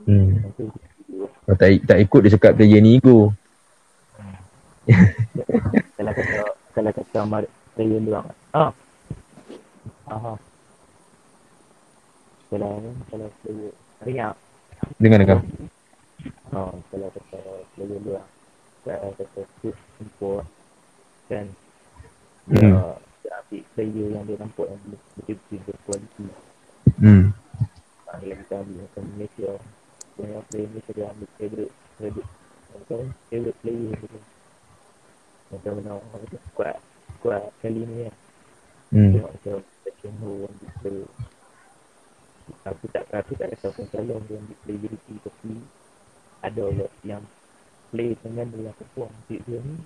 [0.08, 0.40] Hmm.
[1.44, 3.28] Kalau tak, tak ikut dia cakap player ni ego.
[6.00, 6.40] kalau kata
[6.72, 8.24] kalau kata Mario player luang.
[8.56, 8.72] Ah.
[10.08, 10.32] Aha.
[12.48, 12.80] Kalau
[13.12, 14.32] kalau player Ringan.
[14.96, 15.38] Dengar dengar.
[16.56, 17.38] Oh, kalau kata
[17.76, 18.28] player luang.
[18.88, 20.48] Kalau kata coach import
[21.28, 21.44] kan
[22.48, 22.96] dia, Hmm.
[23.20, 26.24] dia ambil player yang dia nampak yang betul-betul berkualiti.
[26.96, 27.36] Hmm.
[28.08, 29.52] Ha, dia kita ambil macam Malaysia.
[30.18, 31.72] Ambil favorite
[32.74, 32.94] apa
[33.30, 34.18] favorite player gitu.
[35.48, 36.40] Macam mana orang ambil
[40.82, 41.10] player.
[42.64, 45.52] Aku tak aku tak rasa pun kalau dia ambil jadi tapi
[46.40, 47.22] ada lot yang
[47.92, 49.76] play dengan dia yang perform dia, dia ni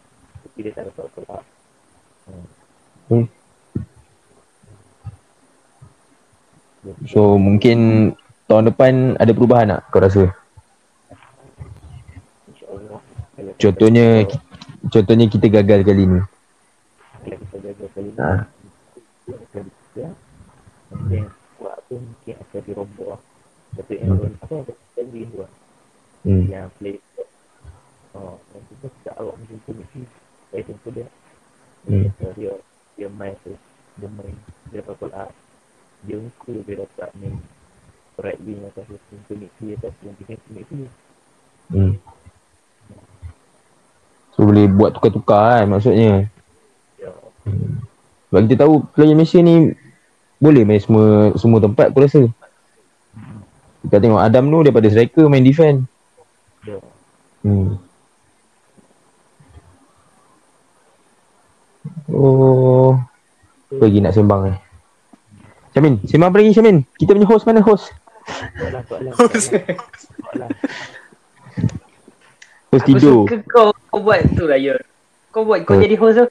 [0.42, 1.44] tapi dia tak dapat kelak.
[3.10, 3.26] Hmm.
[7.06, 8.10] So mungkin
[8.52, 10.28] tahun depan ada perubahan tak kau rasa?
[13.56, 14.28] Contohnya
[14.92, 16.20] contohnya kita gagal kali ni.
[17.22, 18.44] kalau kita jaga kali ni Ha.
[20.92, 21.24] mungkin
[21.56, 23.16] buat tu mungkin akan diroboh
[23.72, 24.36] tapi yang Hmm.
[24.42, 24.56] apa
[24.98, 25.46] jadi dua
[26.26, 26.44] Hmm.
[26.50, 26.98] yang play
[28.12, 30.00] oh yang kita tak awak macam tu mesti
[30.50, 31.06] saya tentu dia
[31.86, 32.10] Hmm.
[32.36, 32.52] dia
[32.98, 33.54] dia main tu
[33.96, 34.34] dia main
[34.68, 35.30] dia bola
[36.02, 37.38] dia unggul dia dapat main
[38.20, 38.84] right wing atau
[39.32, 40.92] mid field atau yang defensive mid field
[41.72, 41.96] Hmm.
[44.36, 46.28] So boleh buat tukar-tukar kan maksudnya.
[47.00, 47.12] Ya.
[48.28, 49.72] Sebab kita tahu player Malaysia ni
[50.36, 52.28] boleh main semua semua tempat aku rasa.
[53.88, 55.88] Kita tengok Adam tu daripada striker main defend.
[56.68, 56.78] Ya.
[57.40, 57.80] Hmm.
[62.12, 63.00] Oh.
[63.72, 64.54] Lagi nak sembang ni?
[65.72, 66.84] Syamin, sembang apa lagi Syamin?
[67.00, 67.88] Kita punya host mana host?
[68.22, 69.40] Soalan, soalan, soalan.
[69.40, 70.48] soalan.
[72.72, 73.20] Host Aku tidur.
[73.28, 74.80] suka kau, kau buat tu lah Yul.
[75.28, 76.26] Kau buat kau jadi host tu.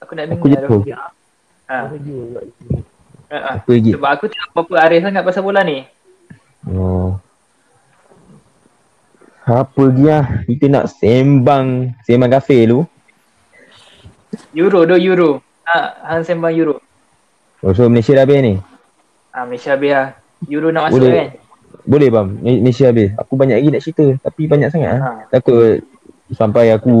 [0.00, 0.70] Aku nak Aku dengar jadi tu.
[0.70, 0.86] host.
[1.64, 1.76] Ha.
[1.88, 2.14] Sini?
[3.32, 3.52] Ha, ha.
[3.64, 3.90] Lagi?
[3.96, 5.88] Sebab aku tak apa-apa arif sangat pasal bola ni.
[6.68, 7.16] Oh.
[9.44, 10.24] Apa lagi lah?
[10.44, 11.96] Kita nak sembang.
[12.04, 12.84] Sembang kafe dulu.
[14.52, 15.40] Euro do Euro.
[15.64, 16.76] Ha, hang sembang Euro.
[17.64, 18.54] Oh, so Malaysia dah habis ni?
[19.32, 20.08] Ha, Malaysia habis lah.
[20.50, 21.12] Euro nak masuk Boleh.
[21.14, 21.28] kan?
[21.84, 23.10] Boleh bang, Ma- Malaysia habis.
[23.18, 24.06] Aku banyak lagi nak cerita.
[24.24, 25.00] Tapi banyak sangat lah.
[25.00, 25.10] Ha.
[25.28, 25.84] Takut
[26.32, 26.96] sampai aku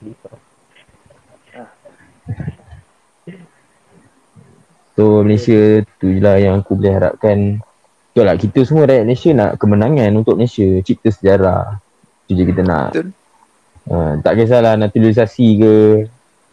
[0.00, 0.32] sleeper.
[4.98, 7.62] So Malaysia tu je lah yang aku boleh harapkan
[8.10, 11.78] Betul lah kita semua rakyat Malaysia nak kemenangan untuk Malaysia Cipta sejarah
[12.26, 13.06] Itu je kita nak Betul.
[13.94, 15.74] uh, Tak kisahlah naturalisasi ke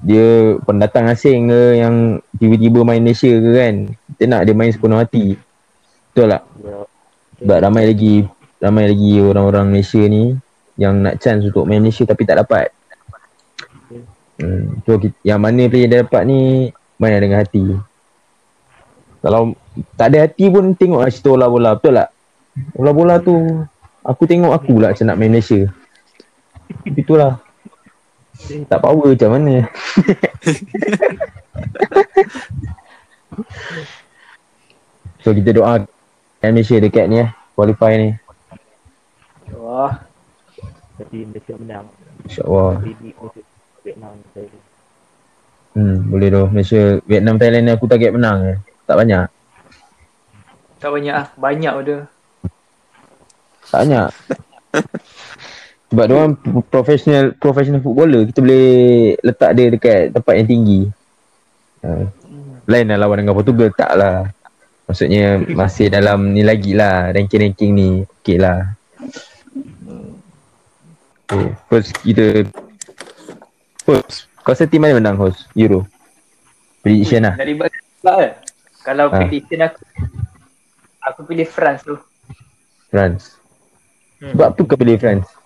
[0.04, 3.76] Dia pendatang asing ke yang tiba-tiba main Malaysia ke kan
[4.12, 5.40] Kita nak dia main sepenuh hati
[6.12, 6.44] Betul tak?
[6.60, 6.78] Ya.
[7.40, 8.28] Sebab ramai lagi
[8.60, 10.36] Ramai lagi orang-orang Malaysia ni
[10.76, 12.76] Yang nak chance untuk main Malaysia tapi tak dapat
[14.44, 14.84] hmm.
[14.84, 17.64] So kita, yang mana player dia dapat ni Main dengan hati
[19.24, 19.56] Kalau
[19.96, 22.10] tak ada hati pun tengok lah cerita bola-bola Betul tak?
[22.76, 23.36] Bola-bola tu
[24.04, 25.72] Aku tengok aku lah macam nak main Malaysia
[27.00, 27.45] Itulah
[28.70, 29.64] Tak power macam mana
[35.26, 35.82] So kita doa
[36.46, 38.14] Malaysia dekat ni eh Qualify ni
[39.56, 39.98] Wah.
[40.96, 41.90] Tapi Malaysia menang.
[42.24, 42.80] InsyaAllah
[43.86, 44.18] Vietnam.
[45.76, 46.44] Hmm, boleh tu.
[46.50, 48.56] Malaysia, Vietnam, Thailand ni aku target menang je.
[48.88, 49.28] Tak banyak.
[50.80, 51.28] Tak banyak ah.
[51.36, 52.02] Banyak udah.
[53.70, 54.08] Tak banyak.
[55.96, 56.36] Sebab dia orang
[56.68, 58.68] professional professional footballer, kita boleh
[59.24, 60.82] letak dia dekat tempat yang tinggi.
[61.80, 62.04] Uh,
[62.68, 64.28] lain lah lawan dengan Portugal, tak lah.
[64.92, 67.90] Maksudnya masih dalam ni lagi lah, ranking-ranking ni.
[68.20, 68.76] Okay lah.
[71.32, 72.44] Okay, first kita
[73.88, 75.48] Host, kau rasa team mana menang host?
[75.56, 75.88] Euro?
[76.84, 77.40] Prediction lah.
[77.40, 78.36] Dari kan?
[78.84, 79.24] Kalau Ha.
[79.24, 79.80] prediction aku
[81.06, 81.96] aku pilih France tu.
[82.92, 83.40] France.
[84.20, 84.36] Hmm.
[84.36, 85.45] Sebab apa kau pilih France?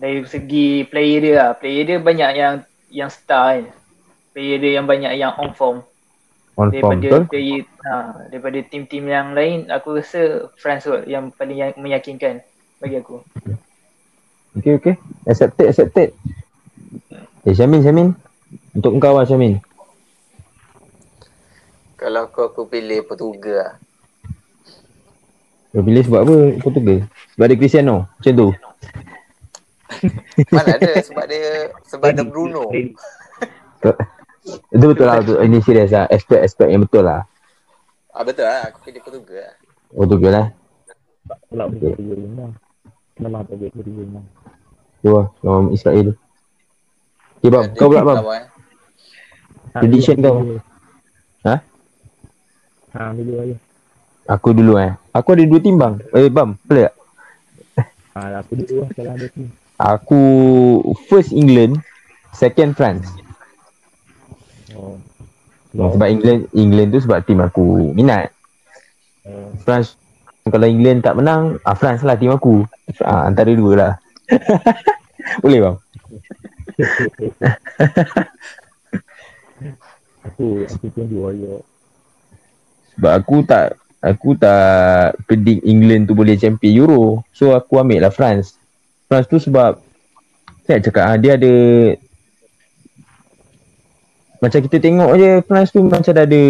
[0.00, 1.50] Dari segi player dia lah.
[1.60, 2.54] Player dia banyak yang
[2.88, 3.68] yang star kan.
[4.32, 5.84] Player dia yang banyak yang on form.
[6.56, 7.22] On form, Daripada betul?
[7.28, 7.94] player ha,
[8.32, 12.40] daripada tim-tim yang lain aku rasa France tu yang paling yang meyakinkan
[12.80, 13.20] bagi aku.
[14.56, 14.94] Okay, okay.
[15.28, 16.10] Accepted, accepted.
[17.46, 18.08] Eh, Syamin, Syamin.
[18.74, 19.62] Untuk kau lah, Syamin.
[21.94, 23.72] Kalau kau aku pilih Portugal lah.
[25.70, 26.98] Kau pilih sebab apa Portugal?
[27.36, 27.96] Sebab ada Cristiano.
[28.10, 28.48] Macam tu.
[30.50, 32.70] Mana ada sebab dia sebab ada Bruno.
[34.70, 35.20] Itu betul lah.
[35.20, 35.36] Betul.
[35.44, 36.06] Ini serius lah.
[36.08, 37.26] Aspek-aspek yang betul lah.
[38.10, 39.54] Ah betul lah aku pilih Portugal lah.
[39.94, 40.46] Portugal lah.
[41.46, 42.52] Pula boleh jadi menang.
[43.14, 44.26] Kenapa tak jadi jadi menang?
[45.00, 45.26] Tu lah.
[45.42, 46.08] Lawan Israel.
[47.40, 47.48] Okay.
[47.48, 48.14] Dia- Kau pula.
[49.70, 50.36] Ha, Prediction dulu, kau.
[50.42, 50.58] dulu.
[51.46, 51.54] Ha?
[52.90, 53.56] Ha, dulu aja.
[54.26, 54.92] Aku dulu eh.
[55.14, 55.94] Aku ada dua timbang.
[56.10, 56.58] Eh, Bam.
[56.66, 56.94] Boleh tak?
[58.18, 59.46] Ha, aku dulu lah kalau ada team.
[59.80, 60.20] Aku
[61.08, 61.80] first England,
[62.36, 63.08] second France.
[64.76, 65.00] Oh.
[65.72, 68.28] Sebab England England tu sebab tim aku minat.
[69.24, 69.56] Oh.
[69.64, 69.96] France
[70.44, 72.64] kalau England tak menang, ah France lah tim aku.
[73.00, 73.92] Ah, antara dua lah.
[75.44, 75.76] Boleh bang?
[80.28, 81.60] aku aku pun di Warrior.
[82.96, 87.24] Sebab aku tak aku tak predict England tu boleh champion Euro.
[87.32, 88.59] So aku ambil lah France.
[89.10, 89.82] France tu sebab
[90.62, 91.50] saya cakap ah, dia ada
[94.38, 96.42] macam kita tengok je France tu macam dah ada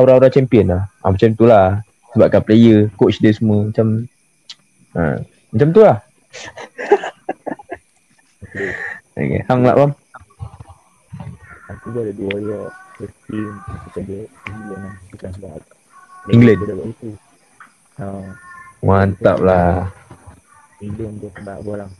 [0.00, 0.88] aura-aura champion lah.
[1.04, 1.84] Ah, macam tu lah.
[2.16, 4.08] Sebabkan player, coach dia semua macam
[4.96, 5.20] ha,
[5.52, 6.00] macam tu lah.
[8.40, 8.72] Okay.
[9.16, 9.40] Okay.
[9.48, 9.92] Hang lah bang.
[11.72, 12.68] Aku pun ada Warrior.
[13.00, 14.94] First team aku ada England lah.
[15.08, 15.60] Bukan sebab
[16.28, 16.58] England?
[16.60, 16.74] Dia.
[17.96, 18.04] Ha,
[18.84, 19.88] Mantap lah.
[20.84, 21.92] England dia sebab apa orang.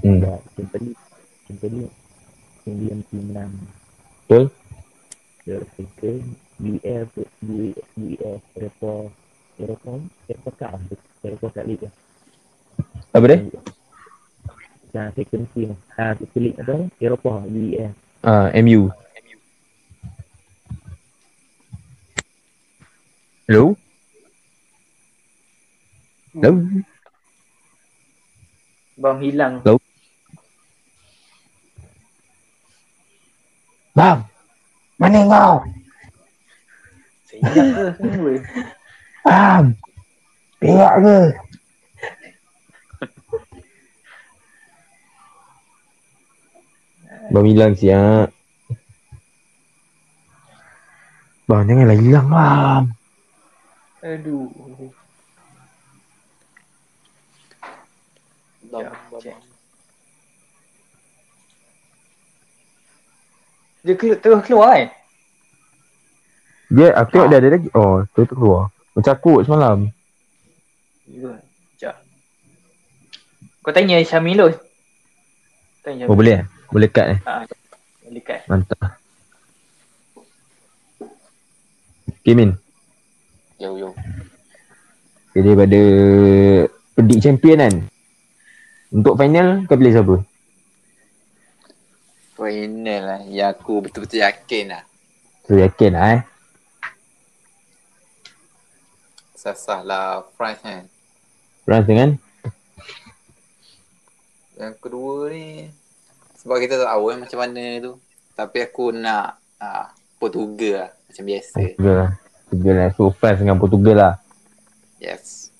[0.00, 0.20] Hmm.
[0.24, 1.02] Sebab Champions League.
[1.46, 1.96] Champions League.
[2.68, 3.52] England team menang.
[4.28, 4.44] Betul?
[5.48, 6.22] The second
[6.60, 7.08] UEF
[7.40, 9.08] UEF Eropa
[9.56, 9.90] Eropa
[10.28, 10.76] Eropa Cup
[11.24, 11.94] Eropa Cup League lah.
[13.16, 13.38] Apa dia?
[14.94, 15.70] Yang second team.
[15.98, 16.74] Ah, second league apa?
[17.02, 17.92] Eropah, UEL.
[18.22, 18.90] Ah, MU.
[23.50, 23.74] Hello?
[26.38, 26.52] Hello?
[29.00, 29.64] Bang hilang.
[33.96, 34.22] Bang.
[35.00, 35.54] Mana kau?
[37.30, 37.64] Ke.
[39.24, 39.66] Bang.
[40.60, 41.18] Perak ke?
[47.32, 48.28] Bang hilang siap.
[51.48, 52.84] Bang janganlah hilang bang.
[54.02, 54.46] Aduh.
[58.70, 59.34] Bam, Ya, bam, cek.
[59.34, 59.42] bam.
[63.80, 64.88] Dia keluar, terus keluar kan?
[66.70, 67.68] Dia aku tengok dia ada lagi.
[67.74, 68.70] Oh, tu tu keluar.
[68.94, 69.78] Macam aku semalam.
[71.08, 71.32] Ya.
[71.74, 71.96] Sekejap.
[73.64, 74.54] Kau tanya Syamilus.
[75.82, 76.44] Tanya Oh boleh eh?
[76.70, 77.18] Boleh cut eh?
[77.26, 77.42] Ha,
[78.06, 78.46] boleh kat.
[78.46, 79.00] Mantap.
[82.20, 82.52] Okay Min.
[83.56, 83.90] Yo, yo.
[85.32, 85.80] Okay, daripada
[86.94, 87.74] pedik champion kan.
[88.92, 90.16] Untuk final kau pilih siapa?
[92.40, 93.20] Final lah.
[93.28, 94.82] Yang aku betul-betul yakin lah.
[95.44, 96.22] So yakin lah eh.
[99.36, 100.88] Sasah lah France kan.
[101.68, 102.16] France dengan
[104.56, 105.68] Yang kedua ni
[106.40, 107.92] sebab kita tak tahu kan macam mana tu.
[108.32, 110.90] Tapi aku nak ah, Portugal lah.
[111.12, 111.56] Macam biasa.
[111.60, 112.10] Portugal lah.
[112.48, 112.88] Portugal lah.
[112.96, 114.14] So France dengan Portugal lah.
[114.96, 115.52] Yes.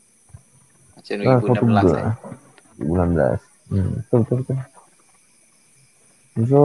[0.97, 1.93] Macam France 2016 Portugal kan.
[1.93, 2.16] lah.
[2.81, 3.69] 2016.
[3.69, 4.80] Hmm, betul betul betul.
[6.38, 6.62] So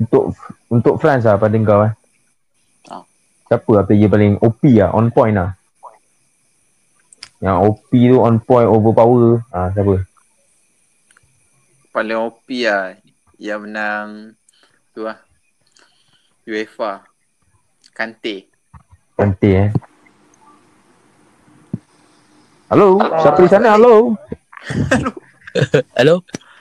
[0.00, 0.32] untuk
[0.72, 1.92] untuk France lah pada kau eh.
[2.88, 3.04] Ah.
[3.46, 5.52] Siapa lah player paling OP lah, on point lah.
[7.42, 9.42] Yang OP tu on point, overpower.
[9.50, 10.06] Ah, siapa?
[11.90, 12.94] Paling OP lah.
[13.36, 14.08] Yang menang
[14.94, 15.18] tu lah.
[16.46, 17.02] UEFA.
[17.90, 18.46] Kante.
[19.18, 19.70] Kante eh.
[22.72, 23.76] Halo, siapa di sana?
[23.76, 24.16] Halo.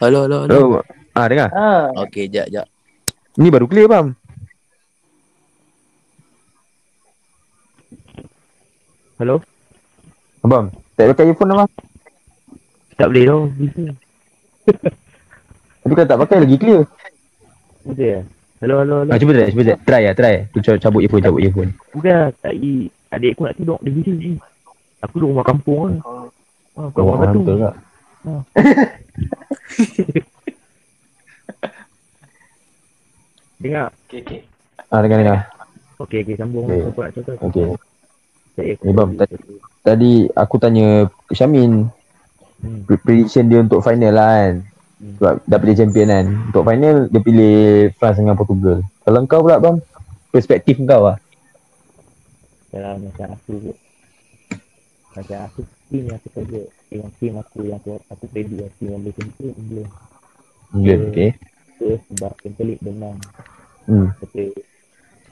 [0.00, 0.24] Hello?
[0.24, 0.80] Hello, hello, hello.
[0.80, 0.80] Halo.
[1.12, 1.48] Ah, dengar.
[1.52, 1.92] Ha.
[2.08, 2.66] Okey, jap, jap.
[3.36, 4.16] Ni baru clear, Bam.
[9.20, 9.36] Hello?
[10.40, 11.68] Abang, tak pakai earphone abang.
[12.96, 13.40] Tak boleh tau.
[13.52, 13.84] Busy.
[15.84, 16.80] Tapi kalau tak pakai lagi clear.
[17.84, 18.20] Betul ya?
[18.64, 19.12] Hello, hello, hello.
[19.12, 19.76] Ah, cuba try, cuba try.
[19.84, 20.36] Try lah, try.
[20.52, 21.70] Tu ca- cabut earphone, cabut earphone.
[21.92, 22.32] Bukan.
[22.40, 22.88] Tak i.
[23.12, 23.76] Adik aku nak tidur.
[23.84, 24.30] Dia busy ni.
[25.04, 26.00] Aku duduk rumah kampung lah.
[26.80, 27.40] Ha, kau rumah batu.
[27.44, 27.74] betul tak?
[33.60, 33.92] Dengar.
[34.08, 34.40] Okey, okey.
[34.88, 35.38] Ah, dengar, dengar.
[36.00, 36.34] Okey, okey.
[36.36, 36.64] Sambung.
[36.64, 36.80] Okey.
[36.88, 37.36] Apa nak cakap?
[37.44, 37.66] Okey.
[38.56, 39.36] Saya Ni, Bam, tadi,
[39.80, 41.86] tadi aku tanya Syamin
[42.60, 42.84] Hmm.
[42.84, 44.54] pre- prediction dia untuk final lah kan.
[45.00, 45.16] Hmm.
[45.16, 46.26] Sebab dah pilih champion kan.
[46.52, 47.56] Untuk final, dia pilih
[47.96, 48.84] France dengan Portugal.
[49.00, 49.80] Kalau kau pula, Bam,
[50.28, 51.16] perspektif kau lah.
[52.68, 53.72] Dalam macam aku
[55.10, 56.62] Macam aku Team yang aku kerja
[56.94, 59.90] Yang team aku Yang aku, aku predict lah Team yang boleh tentu England
[60.70, 61.30] England, okay.
[61.80, 63.18] First sebab dia menang
[63.90, 64.12] Hmm.
[64.22, 64.54] Tapi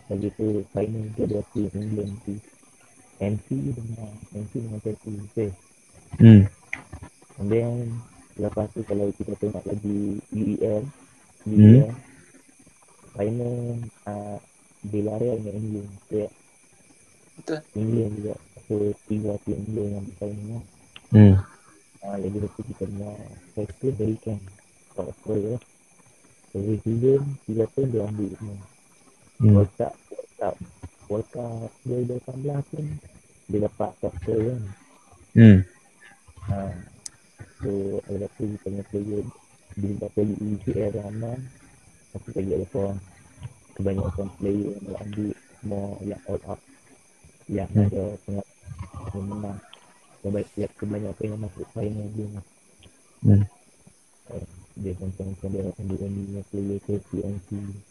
[0.09, 2.35] Lagi tu Final dia dua team England tu
[3.23, 5.51] MC dia menang MC dengan Chelsea Okay
[6.19, 6.43] Hmm.
[7.39, 7.75] And then
[8.39, 10.83] Lepas tu kalau kita tengok lagi UEL
[11.47, 11.55] Hmm.
[11.55, 11.93] UEL
[13.15, 13.55] Final
[14.11, 14.39] uh,
[14.91, 16.27] Villarreal dengan England Okay
[17.39, 17.59] Betul.
[17.79, 18.35] England juga
[18.69, 18.75] So
[19.09, 20.65] tiga tim England yang bersaing lah
[21.09, 21.35] Hmm.
[22.05, 23.11] uh, Lagi satu kita punya
[23.57, 24.37] Cycle dari kan
[24.93, 25.63] Top scorer lah
[26.53, 28.59] Every season Tiga tim dia ambil semua
[29.39, 29.55] Hmm.
[29.55, 29.95] World Cup
[31.09, 32.85] World Cup 2018 pun
[33.49, 34.63] Dia dapat scorer kan
[35.33, 35.59] Hmm.
[36.51, 36.75] uh,
[37.63, 37.71] So
[38.05, 39.23] Lepas tu kita punya player
[39.79, 41.39] Dia dapat UCL yang aman
[42.13, 42.99] Tapi lagi ada korang
[43.73, 46.61] Kebanyakan player yang dah ambil Semua yang all up
[47.49, 47.87] Yang Hmm.
[47.87, 48.57] ada pengalaman
[49.15, 49.59] Yang menang
[50.19, 52.45] Kebanyakan, ya, kebanyakan yang masuk final dia lah
[53.19, 53.43] Hmm.
[54.31, 54.47] Uh,
[54.79, 57.49] dia macam macam dia ambil yang ni player ke PNC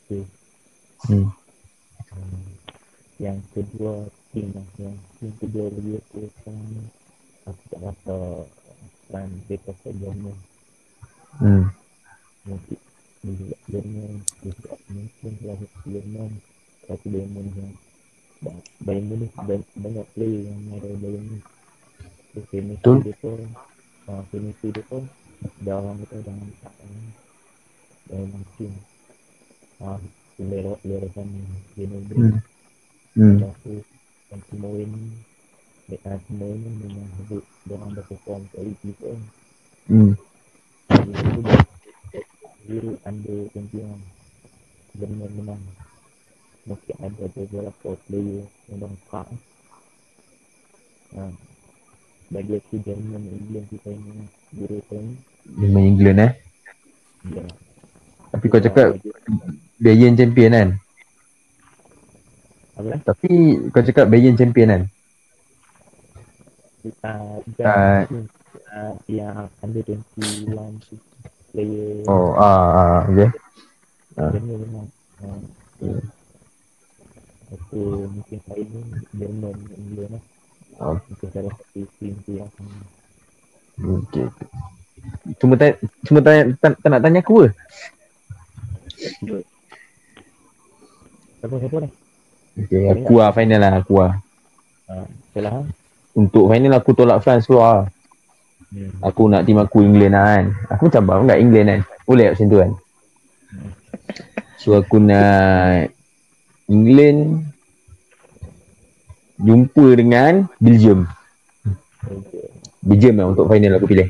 [0.08, 0.18] ke
[1.08, 1.28] Hmm.
[2.14, 2.48] uh,
[3.18, 6.84] yang kedua tim lah yang tim kedua lagi aku sekarang ni
[7.44, 8.18] aku tak rasa
[9.10, 10.34] kan mereka sebelumnya
[11.38, 11.66] Hmm.
[12.48, 12.80] mungkin
[13.24, 16.32] dia juga Jerman dia juga mungkin salah satu Jerman
[16.88, 17.87] satu Jerman yang ba-
[18.84, 21.48] Bayern Munich banyak, banyak player yang ada Bayern Munich
[22.38, 22.98] so chemistry Betul.
[23.02, 23.40] dia pun
[24.12, 25.04] uh, chemistry dia pun
[25.66, 26.92] dah orang kata dah nampak kan
[28.08, 28.74] dalam tim
[29.82, 29.98] uh,
[30.38, 31.42] lera lera sana
[31.78, 32.38] Hmm.
[33.18, 33.42] Hmm.
[33.42, 33.74] Lepas tu
[34.30, 35.10] yang Timo Werner
[36.06, 39.20] uh, semua ni memang habis diorang dah perform Liga kan.
[39.90, 40.14] Hmm.
[40.94, 41.62] Jadi itu dah
[42.68, 43.98] Zero under 21
[45.00, 45.64] Jerman menang
[46.68, 49.28] Mungkin ada beberapa player yang kak
[51.16, 51.24] ha.
[52.28, 53.88] Bagi aku Jerman England kita
[54.52, 55.16] Zero point
[55.48, 56.32] Dia main England eh.
[57.32, 57.46] Ya
[58.36, 59.00] Tapi kau cakap
[59.80, 60.70] Bayern champion kan?
[62.76, 63.30] Apa Tapi
[63.72, 64.84] kau cakap Bayern champion kan?
[67.08, 68.04] uh, Ah.
[68.76, 70.96] uh, Yang under 21 tu
[71.56, 73.32] Player Oh, ah, ah, okay.
[74.20, 74.32] ah.
[74.36, 74.88] Jerman menang
[75.24, 75.28] ha.
[75.80, 76.17] Hmm.
[77.48, 78.82] Aku mungkin lain ni
[79.16, 80.24] Jerman England lah
[80.78, 80.94] Oh.
[81.10, 82.66] Mungkin salah satu team tu yang akan
[83.78, 84.26] Okay.
[85.38, 85.74] Cuma tanya,
[86.06, 87.50] cuma tanya, tak, tak nak tanya aku ke?
[91.38, 91.92] Siapa-siapa dah
[92.58, 94.18] Okay, aku lah final lah, aku lah.
[94.90, 95.06] ha.
[95.30, 95.62] Salah ha?
[96.18, 97.86] Untuk final aku tolak France keluar.
[98.74, 98.98] hmm.
[99.06, 100.46] Aku nak tim aku England lah kan.
[100.74, 101.80] Aku macam bang kat England kan.
[102.10, 102.72] Boleh macam tu kan?
[104.58, 105.94] So aku nak
[106.68, 107.48] England
[109.40, 111.08] jumpa dengan Belgium.
[112.04, 112.48] Okay.
[112.84, 114.08] Belgium lah untuk final aku pilih.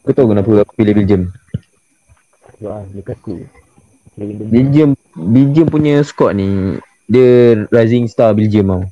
[0.00, 1.22] Kau tahu kenapa aku pilih Belgium?
[2.60, 3.44] Sebab ah, Lukaku.
[4.50, 6.76] Belgium Belgium punya squad ni
[7.08, 8.82] dia rising star Belgium tau.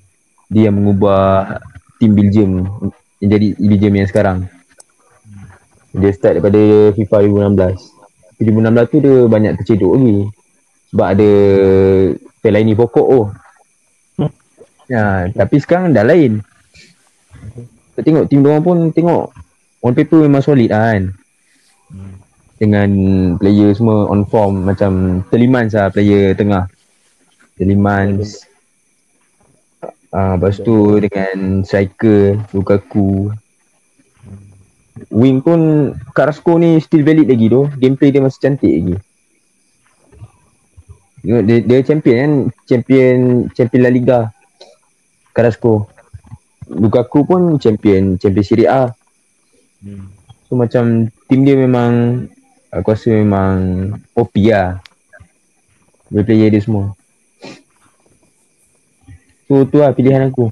[0.48, 1.60] Dia yang mengubah
[2.00, 2.64] tim Belgium
[3.20, 4.38] yang jadi Belgium yang sekarang.
[5.92, 7.16] Dia start daripada FIFA
[8.38, 8.44] 2016.
[8.44, 10.37] 2016 tu dia banyak tercedok lagi.
[10.92, 11.30] Sebab ada
[12.40, 13.26] Fellaini pokok oh.
[14.88, 16.40] Ya, tapi sekarang dah lain.
[17.92, 19.36] Kita tengok tim diorang pun tengok.
[19.84, 21.04] On paper memang solid lah kan.
[21.88, 22.20] Hmm.
[22.58, 22.90] dengan
[23.40, 26.66] player semua on form macam Telimans lah player tengah.
[27.54, 28.44] Telimans
[30.08, 33.28] ah uh, lepas tu dengan striker Lukaku.
[35.12, 37.68] Wing pun Carrasco ni still valid lagi tu.
[37.76, 38.96] Gameplay dia masih cantik lagi
[41.28, 42.32] dia, dia champion kan
[42.64, 43.16] champion
[43.52, 44.18] champion La Liga
[45.36, 45.92] Carrasco
[46.68, 48.88] Lukaku pun champion champion Serie A
[49.78, 50.10] Hmm.
[50.50, 52.26] So macam tim dia memang
[52.74, 53.56] aku rasa memang
[54.10, 54.82] OP lah.
[56.10, 56.98] Dia player dia semua.
[59.46, 60.50] So tu lah pilihan aku.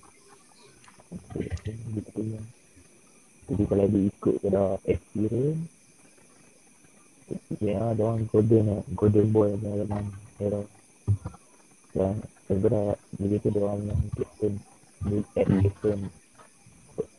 [3.46, 5.74] Jadi kalau dia ikut pada experience
[7.58, 10.60] Ya, ada orang golden golden boy dalam era
[11.92, 12.14] Dan
[12.44, 12.82] segera
[13.16, 14.52] Jadi tu dia orang yang captain
[15.06, 16.00] Di at captain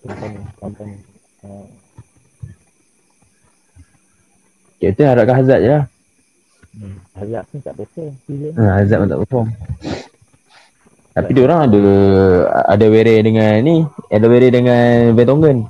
[0.04, 0.96] Company Company
[1.44, 1.66] uh,
[4.78, 5.84] Kita harapkan Hazard je lah.
[6.78, 6.98] hmm.
[7.18, 9.48] Hazard pun tak betul Bila Ha, Hazard pun tak perform.
[11.18, 11.82] Tapi dia orang ada
[12.70, 13.82] ada Were dengan ni,
[14.14, 15.66] ada Were dengan Vertonghen.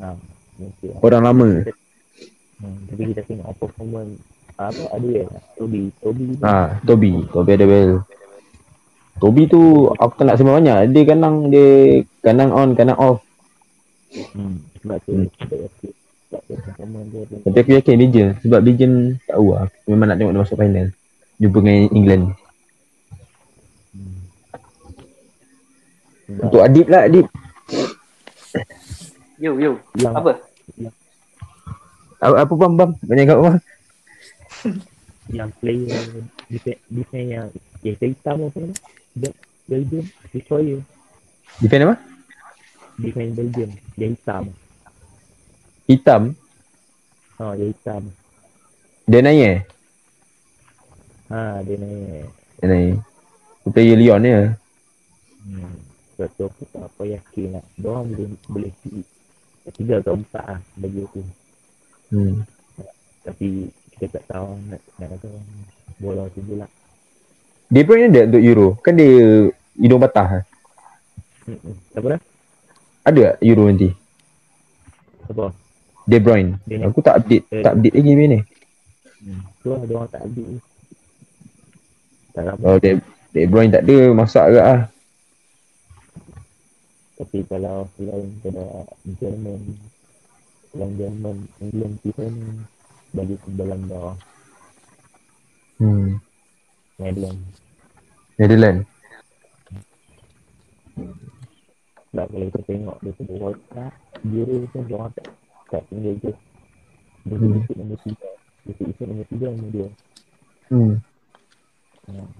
[0.00, 0.16] ha,
[0.56, 1.48] Mesti lah Orang lama.
[1.60, 2.76] hmm.
[2.88, 4.16] Tapi kita tengok performance
[4.60, 5.24] Apa ada ya
[5.56, 8.04] Toby Toby Ha, Toby, Toby ada well.
[9.16, 10.92] Toby tu aku tak nak sembang banyak.
[10.92, 11.68] Dia kanang dia
[12.20, 13.24] kanang on, kanang off.
[14.36, 14.60] hmm.
[14.84, 15.26] Sebab tu Hmm.
[16.30, 19.66] Dia Tapi aku yakin Belgium sebab Belgium tak tahu lah.
[19.90, 20.86] Memang nak tengok dia masuk final.
[21.40, 22.24] Jumpa dengan England.
[23.96, 24.18] hmm.
[26.46, 27.26] Untuk Adib lah Adib.
[29.40, 29.80] Yo, yo.
[29.96, 30.36] yang Apa?
[32.20, 32.90] Apa, apa bang bang?
[33.08, 33.58] Banyak kat bang.
[35.30, 36.00] Yang player
[36.46, 37.46] defense, defense yang
[37.80, 38.74] yang hitam apa nama?
[39.12, 40.80] Bel- Belgium Destroyer
[41.58, 41.96] Defend apa?
[42.96, 44.44] defense Belgium yang hitam
[45.86, 46.22] Hitam.
[47.36, 48.02] ha yang hitam
[49.06, 49.60] Dia naik eh?
[51.28, 52.26] ha dia naik
[52.58, 52.94] Dia naik.
[53.66, 54.40] Player Leon ya.
[55.42, 55.74] hmm.
[56.12, 58.72] sebab tu aku tak apa yakin lah diorang boleh boleh
[59.70, 61.22] tiga atau empat lah bagi aku
[62.10, 62.42] Hmm.
[63.22, 63.70] tapi
[64.00, 65.48] kita tak tahu nak nak kata orang
[66.00, 66.70] bola tu je lah
[67.70, 68.68] De Bruyne ada untuk Euro.
[68.82, 69.46] Kan dia
[69.78, 70.42] hidung patah.
[71.46, 71.94] hmm.
[71.94, 72.20] apa dah
[73.06, 73.90] Ada tak Euro nanti?
[75.22, 75.54] apa
[76.02, 76.58] De Bruyne.
[76.66, 76.82] Dia.
[76.82, 77.62] Aku tak update, Eh.
[77.62, 78.40] tak update lagi ni.
[79.22, 79.40] hmm.
[79.60, 80.48] tu lah diorang tak ambil
[82.30, 82.90] tak apa Oh, De,
[83.30, 84.80] De Bruyne tak ada masak agak ah.
[87.14, 88.64] Tapi kalau selain pada
[89.20, 89.60] Jerman
[90.72, 92.48] Selain Jerman England kita ni
[93.10, 94.14] Bagi ke Belanda
[95.76, 96.20] Hmm.
[96.96, 97.56] Netherlands
[98.36, 98.84] Netherlands.
[102.10, 103.92] Sebab kalau kita tengok Daripada World Cup
[104.26, 105.26] Euro pun dia orang tak
[105.70, 106.32] Tak tinggal je
[107.20, 107.60] Dia Hmm.
[107.60, 108.28] ikut nombor tiga
[108.66, 109.88] Dia ikut nombor tiga nombor dua
[110.70, 110.94] Hmm.
[112.06, 112.30] Hmm.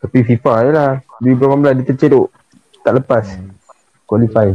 [0.00, 0.92] Tapi FIFA je lah.
[1.20, 2.28] 2018 dia terceruk.
[2.80, 3.26] Tak lepas.
[3.28, 3.52] Hmm.
[4.02, 4.50] Qualify.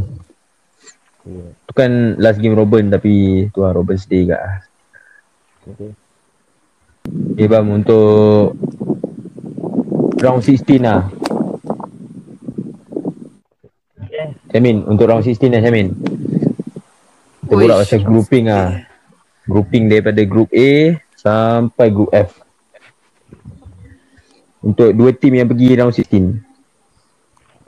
[1.28, 1.52] Yeah.
[1.68, 4.64] Tu kan last game Robin tapi tu lah Robin sedih kat.
[5.68, 5.92] Okay.
[7.36, 8.56] Okay bang untuk
[10.24, 11.12] round 16 lah.
[14.48, 15.92] Syamin, untuk round 16 lah Syamin.
[17.44, 18.88] Kita Uish, borak pasal grouping lah.
[19.44, 22.40] Grouping daripada group A sampai group F.
[24.64, 26.40] Untuk dua tim yang pergi round 16.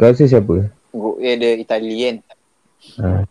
[0.01, 0.73] Kau rasa siapa?
[0.97, 2.40] Group A ada Itali kan.
[3.01, 3.29] Ha.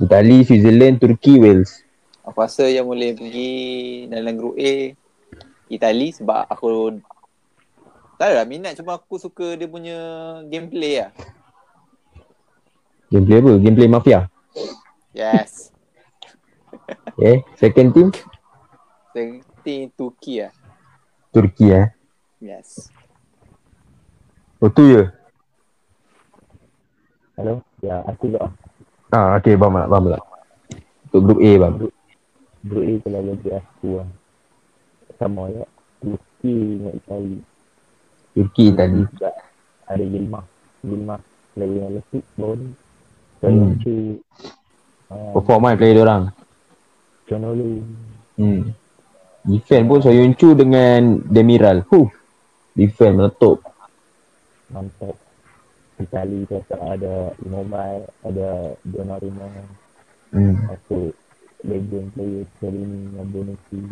[0.00, 1.82] Itali, Switzerland, Turki, Wales.
[2.24, 3.52] Aku rasa yang boleh pergi
[4.06, 4.94] dalam group A
[5.70, 6.98] Itali sebab aku
[8.20, 9.96] tak ada lah minat cuma aku suka dia punya
[10.46, 11.10] gameplay lah.
[13.08, 13.52] Gameplay apa?
[13.58, 14.20] Gameplay Mafia.
[15.16, 15.72] Yes.
[17.16, 17.42] Okay.
[17.60, 18.08] Second team,
[19.10, 20.52] Second Turki lah.
[21.34, 21.88] Turki eh.
[22.38, 22.90] Yes.
[24.60, 25.08] Oh tu je.
[27.40, 27.64] Hello?
[27.80, 28.52] Ya, aku juga.
[29.10, 29.88] Ah, okay, faham tak?
[29.90, 30.22] Faham tak?
[31.10, 31.74] Untuk group A bang.
[32.62, 34.08] Group A kalau bagi aku lah.
[35.18, 35.66] Sama ya.
[36.00, 37.36] Turki dengan Itali.
[38.32, 39.02] Turki tadi.
[39.04, 39.30] Juga
[39.90, 40.46] ada Yilmaz.
[40.86, 42.68] Yilmaz player yang lesik baru ni.
[42.70, 42.78] Hmm.
[43.40, 43.96] Soyuncu.
[45.10, 46.22] Uh, Perform kan player diorang.
[47.26, 47.82] Chonolu.
[48.38, 48.70] Hmm.
[49.42, 51.82] Defend pun Soyuncu dengan Demiral.
[51.90, 52.06] Huh.
[52.78, 53.66] Defend meletup.
[54.70, 55.18] Mantap.
[56.00, 58.48] Itali tu ada Immobile, ada
[58.88, 59.48] Donnarumma.
[60.32, 60.56] Hmm.
[60.72, 61.12] Aku
[61.66, 63.82] legend player Cerini dan Bonucci.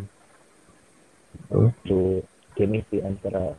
[1.52, 1.68] Oh.
[1.84, 2.24] So,
[2.56, 3.54] chemistry antara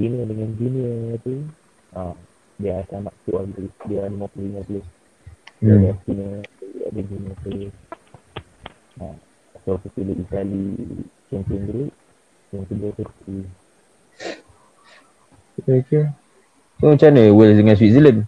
[0.00, 1.44] junior dengan junior tu
[1.92, 2.16] ah,
[2.56, 4.82] dia akan masuk lagi dia 50-50 dia
[5.60, 5.76] Hmm.
[5.76, 6.40] ada senior
[6.72, 7.72] dia ada junior player
[9.04, 9.16] ah,
[9.60, 10.72] so aku pilih Itali
[11.28, 11.92] champion group
[12.56, 13.38] yang kedua Turki
[15.60, 16.04] Okay, okay.
[16.80, 18.24] So macam mana Wales dengan Switzerland?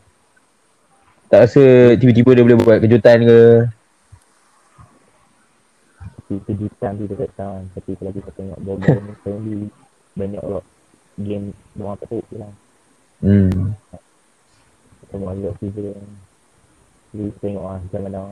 [1.33, 3.41] Tak rasa tiba-tiba dia boleh buat kejutan ke?
[6.41, 9.61] kejutan tu dekat tahun tapi kalau kita tengok bola ni friendly
[10.17, 10.67] banyak orang
[11.21, 11.47] game
[11.77, 12.53] orang teruk lah
[13.23, 13.79] Hmm.
[15.13, 16.09] semua juga Switzerland
[17.15, 18.23] jadi tengok lah macam mana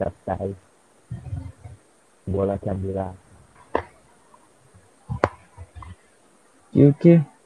[0.00, 0.58] subside
[2.24, 3.12] bola Canberra
[6.68, 7.37] Okay, okay.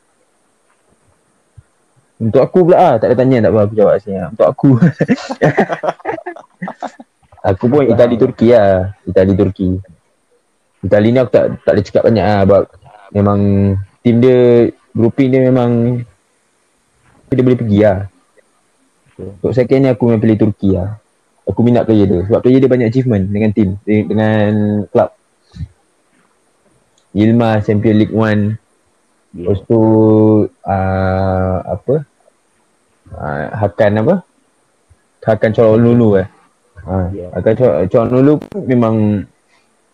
[2.23, 4.23] Untuk aku pula ah, tak ada tanya tak apa aku jawab sini.
[4.31, 4.69] Untuk aku.
[7.51, 8.95] aku pun Itali Turki lah.
[9.03, 9.83] Itali Turki.
[10.87, 12.63] Itali ni aku tak tak boleh cakap banyak lah sebab
[13.11, 13.41] memang
[14.07, 15.71] tim dia grouping dia memang
[17.35, 17.99] dia boleh pergi lah.
[19.19, 21.03] Untuk second ni aku memang pilih Turki lah.
[21.43, 25.11] Aku minat player dia sebab player dia banyak achievement dengan tim de- dengan club.
[27.13, 28.57] Yilmaz Champion League 1 yeah.
[29.43, 29.81] Lepas tu
[30.49, 32.12] uh, apa?
[33.13, 34.15] Uh, Hakan apa?
[35.23, 36.27] Hakan Calhanoglu eh.
[36.83, 37.29] Ha, Ya.
[37.37, 38.95] Hakan Cal- Calhanoglu pun memang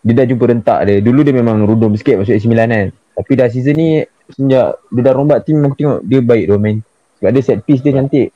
[0.01, 1.03] dia dah jumpa rentak dia.
[1.03, 2.87] Dulu dia memang rudum sikit masuk AC Milan kan.
[3.19, 3.87] Tapi dah season ni
[4.31, 6.77] semenjak dia dah rombat tim aku tengok dia baik tu main.
[7.19, 8.31] Sebab dia set piece dia cantik.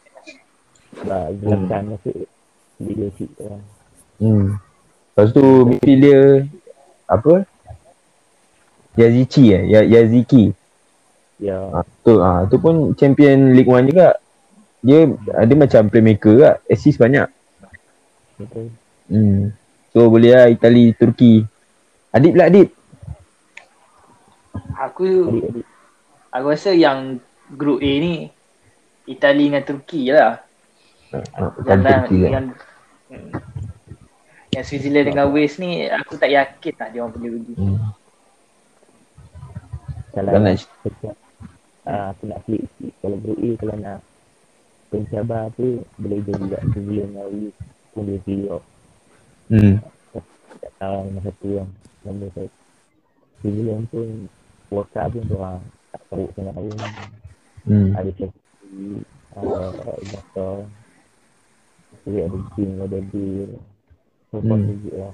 [1.08, 2.16] Bah, jelaskan masuk
[2.84, 3.62] leadership tu lah.
[4.22, 4.60] Hmm.
[5.14, 6.20] Lepas tu midfield dia
[7.08, 7.34] apa?
[8.94, 9.64] Yazici eh?
[9.66, 10.54] Ya, Yaziki.
[11.42, 14.22] Ya, Ha, tu ah ha, tu pun champion League 1 juga.
[14.84, 17.32] Dia ada macam playmaker juga, assist banyak.
[18.36, 18.68] betul.
[19.08, 19.56] Hmm.
[19.96, 21.46] So boleh lah Itali, Turki.
[22.12, 22.70] Adib pula Adib.
[24.74, 25.66] Aku Adik-adik.
[26.34, 27.18] aku rasa yang
[27.56, 28.28] group A ni
[29.08, 30.42] Itali dengan Turki lah.
[31.14, 32.32] Ha, Yang, Itali, Turki kan.
[32.34, 32.46] yang,
[33.14, 33.30] hmm.
[34.52, 37.54] yang Switzerland dengan Wales ni aku tak yakin lah dia orang boleh pergi.
[37.56, 37.80] Hmm.
[40.14, 40.54] Kalau nak
[41.90, 42.94] ah, aku nak flip sikit.
[43.02, 43.98] Kalau group A, kalau nak
[44.94, 47.44] pencabar tu, boleh jadi juga sebelum hari
[47.98, 48.64] pun dia off.
[49.50, 49.76] hmm.
[50.62, 51.70] Tak tahu mana satu yang
[52.06, 52.50] nombor saya.
[53.41, 54.08] Sebelum pun,
[54.70, 56.78] World Cup pun tu orang tak teruk sangat pun.
[57.66, 57.89] Hmm.
[57.98, 59.02] Ada Chelsea,
[59.34, 60.56] ada Motor,
[62.04, 63.52] jadi ada King, ada Bill.
[64.34, 64.68] Semua Hmm.
[64.68, 65.14] juga lah.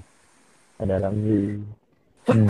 [0.80, 1.60] Ada Ramli.
[2.28, 2.48] hmm.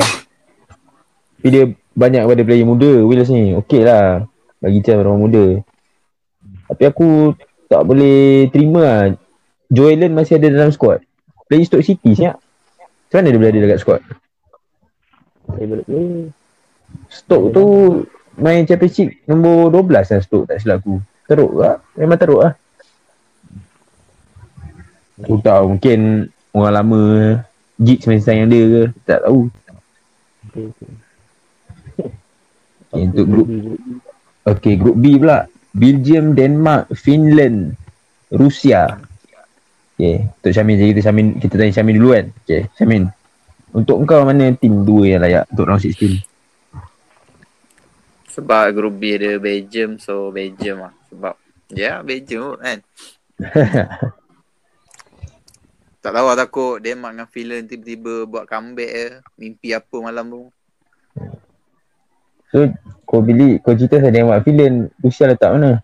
[1.40, 1.64] Tapi dia
[1.96, 3.56] banyak pada player muda Wales ni.
[3.58, 4.28] Okey lah.
[4.60, 5.46] Bagi macam orang muda.
[6.70, 7.34] Tapi aku
[7.66, 9.06] tak boleh terima lah.
[9.70, 11.02] Joe Allen masih ada dalam squad.
[11.50, 12.38] Player Stoke City siap.
[12.38, 14.02] Macam mana dia boleh ada dekat squad?
[17.10, 17.66] Stoke tu
[18.38, 21.02] main championship nombor 12 lah Stoke tak silap aku.
[21.26, 21.78] Teruk tak?
[21.98, 22.54] Memang teruk lah.
[25.20, 27.02] Aku tahu mungkin orang lama
[27.82, 28.84] Giggs main sayang dia ke.
[29.10, 29.50] Tak tahu.
[30.50, 30.92] Okay, okay.
[32.90, 33.48] Okay, untuk group
[34.50, 35.46] Okay, Group B pula.
[35.74, 37.78] Belgium, Denmark, Finland,
[38.34, 38.98] Rusia.
[40.00, 42.26] Okay, untuk Syamin je kita Syamin kita tanya Syamin dulu kan.
[42.48, 43.04] Okay, Syamin.
[43.70, 46.26] Untuk kau mana tim dua yang layak untuk round 16?
[48.34, 50.94] Sebab group B ada Belgium so Belgium lah.
[51.12, 51.36] Sebab
[51.76, 52.80] ya yeah, Belgium kan.
[56.04, 59.08] tak tahu lah takut Denmark dengan Finland tiba-tiba buat comeback je.
[59.36, 60.44] Mimpi apa malam tu.
[62.50, 62.66] So,
[63.06, 65.82] kau pilih, kau cerita saya Denmark, Finland, Rusia letak mana?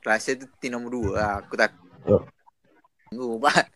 [0.00, 1.32] Russia tu tim nombor dua lah.
[1.42, 1.74] Aku tak
[2.06, 2.22] Oh.
[3.10, 3.66] tunggu pak.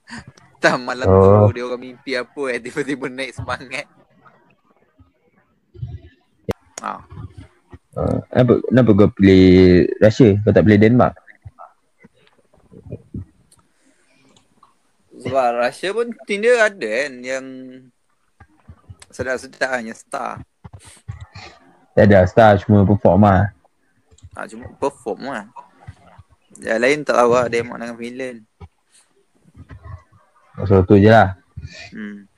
[0.60, 1.48] Tak malam Oh.
[1.48, 3.88] tu dia orang mimpi apa eh tiba-tiba naik semangat.
[6.78, 7.00] Ah,
[7.90, 9.44] Uh, kenapa, kenapa kau pilih
[9.98, 10.38] Russia?
[10.46, 11.14] Kau tak pilih Denmark?
[15.20, 17.44] sebab Russia pun tim dia ada kan yang
[19.10, 20.42] sedap-sedap hanya star.
[21.94, 23.50] Tak ada, star cuma perform lah.
[24.34, 25.46] Ah, cuma perform lah.
[26.62, 28.38] Yang lain tak tahu lah Denmark dengan Finland.
[30.66, 31.34] So tu je lah.
[31.90, 32.30] Hmm.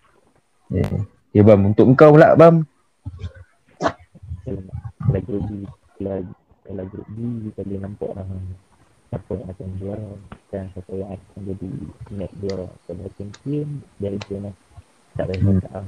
[0.73, 1.05] Yeah.
[1.33, 1.73] Okay, Bam.
[1.73, 2.64] Untuk kau pula, Bam.
[4.43, 5.66] Kalau grup B
[6.64, 7.16] kalau, grup B
[7.51, 8.27] kita boleh nampak lah
[9.12, 10.11] siapa yang akan juara
[10.49, 11.70] dan siapa yang akan jadi
[12.16, 13.68] next juara pada champion
[14.01, 14.55] Belgium lah
[15.12, 15.61] tak ada Hmm.
[15.61, 15.85] tak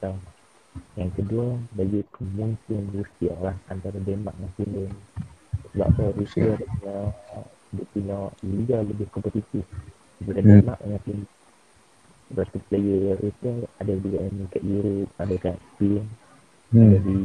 [0.00, 0.16] tahu
[0.94, 4.94] yang kedua bagi mungkin Rusia lah antara Denmark dan Finland
[5.70, 6.96] sebab apa Rusia dia punya
[7.70, 9.64] dia punya liga lebih kompetitif
[10.18, 10.50] daripada Hmm.
[10.58, 11.30] Denmark dengan Finland
[12.30, 16.06] Lepas tu player Rusia ada juga yang kat Europe, ada kat Spain,
[16.70, 17.02] ada Hmm.
[17.02, 17.18] di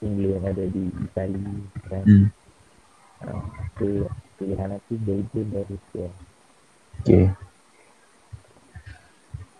[0.00, 1.52] England, ada di Itali
[1.92, 2.04] kan.
[2.04, 2.26] Hmm.
[3.20, 3.44] Uh,
[3.76, 3.86] so,
[4.40, 6.08] pilihan aku Belgium dan Rusia.
[7.04, 7.28] Okay.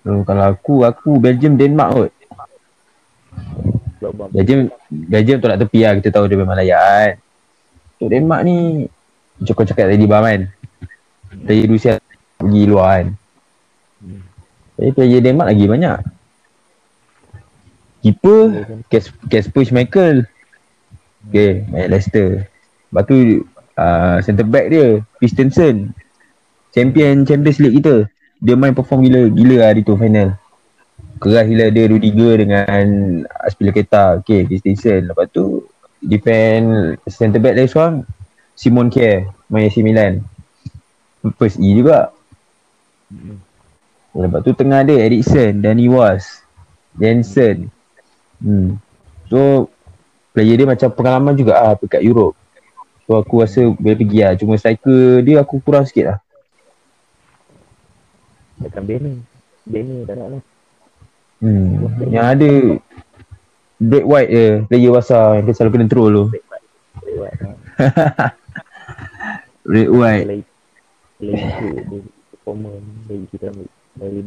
[0.06, 2.12] So, kalau aku, aku Belgium, Denmark kot.
[4.14, 5.98] Bang, Belgium, Belgium tolak tepi lah.
[5.98, 7.12] Kita tahu dia memang layak kan.
[7.98, 8.86] Untuk Denmark ni,
[9.42, 10.40] macam kau cakap tadi, Bam kan.
[11.42, 11.98] Player Rusia
[12.38, 13.06] pergi luar kan.
[14.78, 15.98] Tapi player Denmark lagi banyak.
[18.06, 18.42] Keeper,
[19.26, 20.22] Kasper Schmeichel.
[21.26, 22.46] Okay, main Leicester.
[22.94, 23.42] Lepas tu,
[23.74, 25.90] uh, centre back dia, Christensen.
[26.70, 28.06] Champion Champions League kita.
[28.40, 30.36] Dia main perform gila gila hari tu final.
[31.16, 32.76] Keras gila dia Rudiger dengan
[33.40, 34.20] Aspilicueta.
[34.20, 35.08] Okay, Christensen.
[35.08, 35.64] Lepas tu,
[36.04, 38.04] defend centre back dia seorang,
[38.52, 40.20] Simon Kjær, main AC Milan.
[41.40, 42.12] First E juga.
[43.08, 43.40] Hmm.
[44.16, 46.40] Lepas tu tengah dia Eriksen, Danny Was,
[46.96, 47.68] Jensen.
[48.40, 48.80] Hmm.
[49.28, 49.68] So
[50.36, 52.36] player dia macam pengalaman juga ah dekat Europe.
[53.04, 54.32] So aku rasa boleh pergi lah.
[54.36, 56.18] Cuma striker dia aku kurang sikit lah.
[58.60, 59.20] Dekat Benin.
[59.66, 60.42] Benin tak nak lah.
[61.44, 61.84] Hmm.
[62.08, 62.50] Yang ada
[63.76, 66.24] Break White je, player besar yang dia selalu kena troll tu.
[67.04, 67.32] Lewat.
[67.36, 67.50] Ha.
[69.68, 70.26] Break White.
[70.26, 70.40] Kalau
[71.16, 72.00] kalau ikut dia
[72.32, 74.20] performance dari kita ambil dari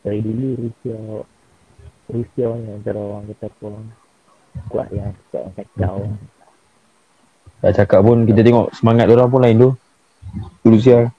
[0.00, 0.96] dari dulu Rusia
[2.10, 3.68] Rusia ni antara orang kata apa
[4.70, 5.96] kuat yang kuat yang kacau
[7.60, 9.70] Tak cakap pun kita tengok semangat orang pun lain tu.
[10.64, 11.12] Rusia.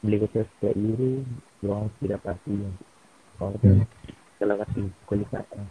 [0.00, 1.10] Boleh kata setiap Euro
[1.62, 2.52] orang mesti dapat pasti
[3.36, 3.84] orang kata Hmm.
[4.40, 5.68] kalau kasi qualified lah.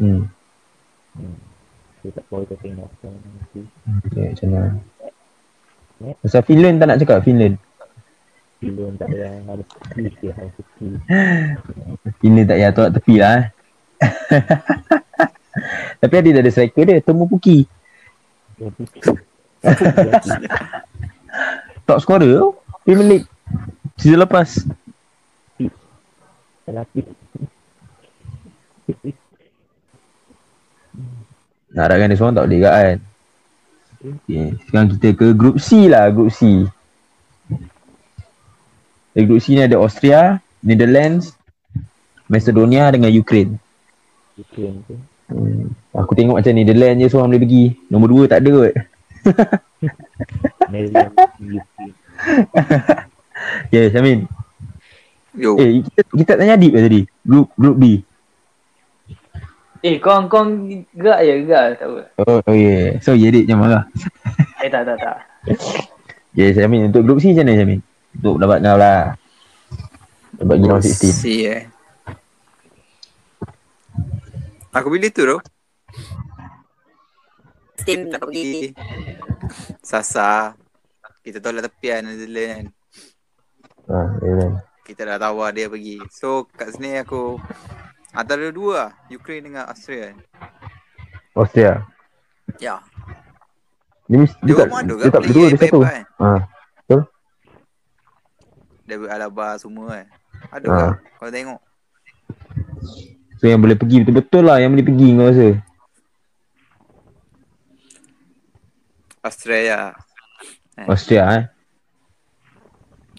[0.00, 0.22] Hmm.
[1.20, 1.36] hmm.
[2.00, 3.60] dia tak boleh kita tengok kan nanti
[4.08, 4.80] Okay, macam mana?
[6.18, 7.56] Pasal Finland tak nak cakap Finland.
[8.62, 10.86] belum tak ada yang ada pasti dia harus pasti
[12.18, 13.44] Finland tak payah tolak tepi lah eh.
[16.02, 17.68] Tapi ada ada striker dia, Temu Puki.
[21.86, 22.48] Top scorer tu.
[22.82, 23.26] Premier League.
[23.98, 24.62] Season lepas.
[26.62, 27.02] tapi
[31.72, 32.98] Nak harapkan dia seorang tak boleh kat kan.
[34.02, 34.46] Okay.
[34.68, 36.12] Sekarang kita ke group C lah.
[36.12, 36.68] Group C.
[39.12, 41.32] Dari group C ni ada Austria, Netherlands,
[42.28, 43.56] Macedonia dengan Ukraine.
[44.36, 44.96] Ukraine tu
[45.32, 45.72] Hmm.
[45.96, 47.64] Aku tengok macam Netherlands je seorang boleh pergi.
[47.88, 48.74] Nombor dua tak ada kot.
[50.72, 51.96] Netherlands Ukraine
[53.68, 54.18] Ya, yeah, Syamin.
[55.32, 55.56] Yo.
[55.56, 57.02] Eh, kita, kita tanya Adib tadi?
[57.24, 57.84] Group group B.
[59.82, 60.46] Eh kau kau
[60.94, 62.02] gerak je gerak tak apa.
[62.22, 63.00] Oh, oh yeah.
[63.02, 63.84] So, ya Adib jangan marah.
[64.62, 65.18] Eh tak tak tak.
[66.38, 66.92] Ya, yeah, Syamin.
[66.92, 67.80] Untuk group C macam mana Syamin?
[68.20, 69.02] Untuk dapat kau lah.
[70.38, 71.22] Dapat round 16.
[71.22, 71.66] Si eh.
[74.72, 75.38] Aku pilih tu tu.
[77.82, 78.72] Steam tak pergi.
[79.82, 80.56] Sasa.
[81.22, 82.81] Kita tolak tepian Netherlands kan.
[83.88, 83.98] Ha.
[84.82, 85.98] Kita dah tahu lah dia pergi.
[86.10, 87.38] So kat sini aku
[88.12, 88.90] antara dua lah.
[89.08, 90.14] Ukraine dengan Austria.
[91.32, 91.82] Austria.
[92.58, 92.78] Ya.
[94.06, 95.80] Dia, mesti- dia, Dia tak, dia tak berdua, dia satu.
[95.82, 96.04] kan?
[96.18, 96.30] Ha.
[98.82, 100.06] David Alaba semua kan.
[100.50, 100.76] Ada Ha.
[100.76, 101.60] kan kalau tengok.
[103.38, 105.48] So yang boleh pergi betul-betul lah yang boleh pergi kau rasa.
[109.22, 109.94] Australia.
[110.76, 110.86] Eh.
[110.86, 111.44] Austria eh.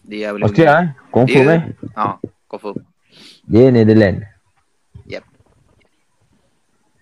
[0.04, 0.88] Dia boleh Austria eh.
[1.10, 1.62] Confirm Dia- eh.
[1.96, 2.06] Ha,
[2.52, 2.76] confirm.
[3.48, 4.24] Dia Netherlands.
[5.08, 5.24] Yep.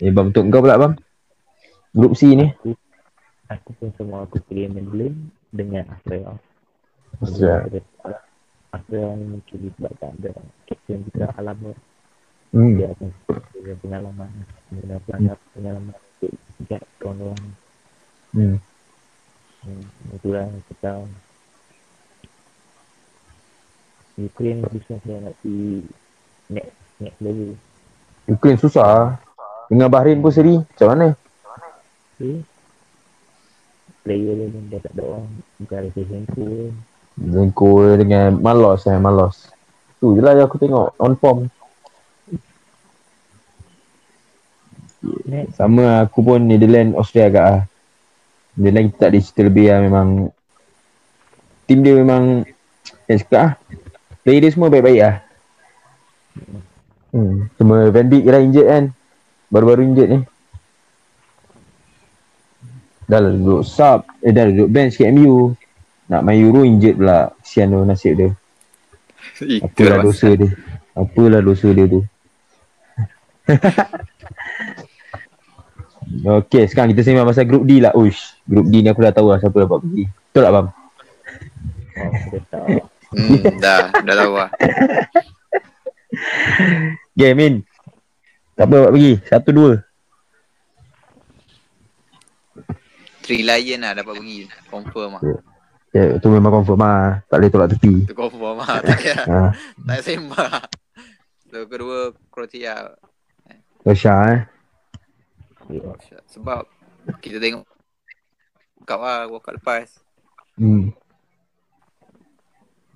[0.01, 0.93] Eh bang untuk kau pula bang.
[1.93, 2.47] Grup C ni.
[3.51, 6.39] Aku pun semua aku pilih Medellin dengan Australia.
[7.19, 7.67] Austria.
[8.71, 10.31] Australia ni mungkin disebabkan ada
[10.69, 11.71] kapten kita Alaba.
[12.55, 12.75] Hmm.
[12.79, 14.29] Dia akan punya pengalaman.
[14.71, 16.33] Punya pengalaman, pengalaman untuk
[16.67, 17.41] jaga kawan-kawan.
[18.31, 18.55] Hmm.
[19.61, 19.83] Hmm,
[20.15, 20.91] itulah kita
[24.19, 25.87] Ukraine susah saya nak pergi
[26.51, 27.55] next next level.
[28.27, 29.17] Ukraine susah.
[29.71, 30.59] Dengan Bahrain pun seri.
[30.59, 31.07] Macam mana?
[32.19, 32.43] Okay.
[34.03, 35.25] Player dia pun dah tak ada orang.
[35.63, 36.73] Bukan ada Shevchenko pun.
[37.21, 38.99] Zenko dengan Malos eh.
[38.99, 39.47] Malos.
[40.03, 41.39] Tu je lah yang aku tengok on form.
[45.25, 45.55] Next.
[45.57, 47.63] Sama aku pun Netherlands Austria agak lah.
[48.59, 50.07] Netherlands kita tak ada cerita lebih lah memang.
[51.65, 52.43] Team dia memang
[53.07, 53.51] yang cakap lah.
[54.21, 55.15] Player dia semua baik-baik lah.
[57.11, 57.49] Hmm.
[57.57, 58.83] Cuma Van Dijk lah injured kan.
[59.51, 60.19] Baru-baru injured ni.
[63.09, 64.07] Dah lah duduk sub.
[64.23, 65.57] Eh dah duduk bench kat MU.
[66.07, 67.33] Nak main Euro injured pula.
[67.43, 68.29] Kesian tu nasib dia.
[69.65, 70.49] Apalah dosa dia.
[70.93, 72.01] Apalah dosa dia tu.
[76.21, 77.95] Okay, sekarang kita sembang pasal grup D lah.
[77.95, 80.03] Uish, grup D ni aku dah tahu lah siapa dapat pergi.
[80.11, 80.67] Betul tak, Bam?
[82.51, 82.90] Oh.
[83.11, 84.49] Hmm, dah, dah tahu lah.
[87.11, 87.63] Okay, Min.
[88.55, 89.13] Siapa dapat pergi?
[89.27, 89.71] Satu, dua.
[93.21, 94.47] Three Lion lah dapat pergi.
[94.71, 95.23] Confirm lah.
[95.91, 97.19] Ya, tu memang confirm lah.
[97.27, 98.07] Tak boleh tolak tepi.
[98.07, 98.79] Tu confirm lah.
[98.79, 100.51] Tak payah, Ha, tak payah sembang.
[101.51, 101.97] So, kedua
[102.31, 102.95] Croatia.
[103.83, 104.41] Rosha eh.
[106.31, 106.63] Sebab
[107.19, 107.67] kita tengok
[108.87, 109.99] Cup lah, Cup lepas.
[110.55, 110.95] Hmm.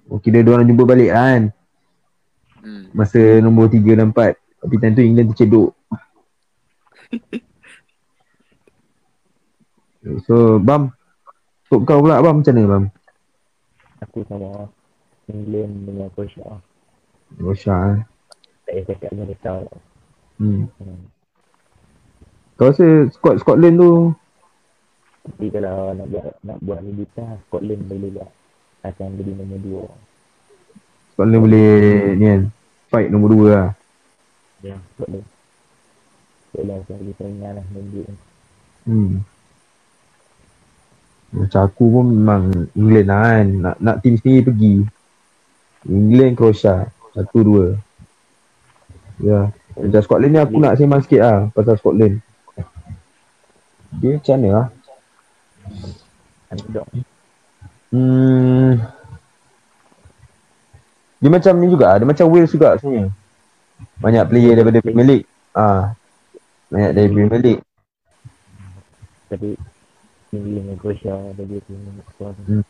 [0.09, 1.43] Oh, kira dia orang jumpa balik lah kan.
[2.61, 2.83] Hmm.
[2.93, 4.37] Masa nombor tiga dan empat.
[4.61, 5.71] Tapi time tu England terceduk.
[10.29, 10.93] So, Bam.
[11.65, 12.45] Untuk kau pula, Bam.
[12.45, 12.85] Macam mana, Bam?
[14.05, 14.69] Aku sama
[15.25, 16.61] England dengan Croatia.
[17.41, 17.99] Rosha eh.
[18.65, 19.65] Tak payah cakap dengan tahu.
[20.37, 20.69] Hmm.
[20.77, 21.01] Hmm.
[22.55, 23.91] Kau rasa Scotland tu
[25.25, 28.31] Tapi kalau nak buat nak buat militar, Scotland boleh buat.
[28.85, 29.83] Akan jadi nombor dua.
[31.17, 31.73] Scotland boleh
[32.13, 32.41] ni kan
[32.93, 33.69] fight nombor dua lah.
[34.61, 35.25] Ya, Scotland.
[36.53, 38.07] Scotland akan jadi saingan lah nombor dua.
[38.85, 39.11] Hmm.
[41.33, 42.43] Macam aku pun memang
[42.77, 43.47] England lah kan.
[43.49, 44.75] Nak, nak tim sendiri pergi.
[45.89, 46.93] England, Croatia.
[47.17, 47.65] Satu, dua.
[49.17, 49.49] Ya.
[49.75, 52.21] Macam Scotland ni aku nak sembang sikit lah pasal Scotland.
[53.97, 54.67] Dia macam mana lah?
[56.53, 56.87] Underdog.
[57.95, 58.83] Hmm.
[61.23, 61.95] Dia macam ni juga.
[61.95, 63.07] Dia macam Wales juga sebenarnya.
[64.03, 65.27] Banyak player daripada Premier League.
[65.55, 65.95] Ah.
[66.67, 67.63] Banyak dari Premier League.
[69.31, 69.55] Tapi
[70.35, 71.63] dengan Croatia bagi
[72.19, 72.35] kuat.
[72.43, 72.63] Hmm.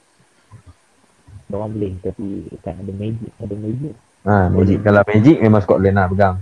[1.50, 3.94] Orang boleh tapi tak ada magic, ada magic.
[4.26, 4.82] Ha, Magic.
[4.82, 6.36] Kalau Magic memang Scotland lah pegang.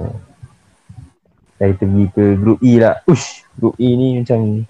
[0.00, 0.04] Ha.
[1.60, 3.04] Kita pergi ke grup E lah.
[3.04, 4.64] Ush, grup E ni macam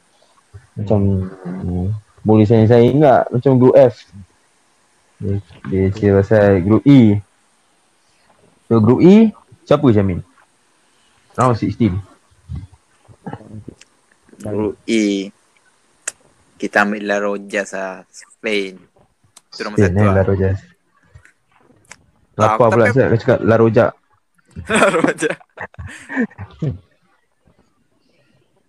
[0.74, 1.01] macam
[1.47, 1.86] hmm,
[2.25, 4.09] boleh saya saya enggak macam grup F.
[5.20, 5.37] Dia,
[5.68, 7.20] dia cerita pasal grup E.
[8.66, 9.29] So grup E
[9.68, 10.25] siapa Jamin?
[11.37, 11.93] Round 16.
[14.41, 15.29] Group E.
[16.57, 18.09] Kita ambil La Rojas lah.
[18.09, 18.81] Spain.
[19.53, 20.25] Itu Spain satu eh, La lah.
[20.25, 20.59] Rojas.
[22.35, 23.93] Ah, Lapar pula saya cakap La Rojak.
[24.72, 25.39] La Rojas.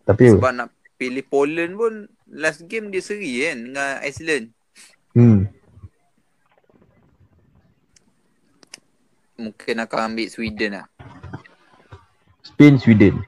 [0.05, 1.93] Tapi Sebab nak pilih Poland pun
[2.31, 4.45] last game dia seri kan dengan Iceland.
[5.15, 5.51] hmm,
[9.35, 10.87] Mungkin akan ambil Sweden lah.
[12.39, 13.19] Spain Sweden.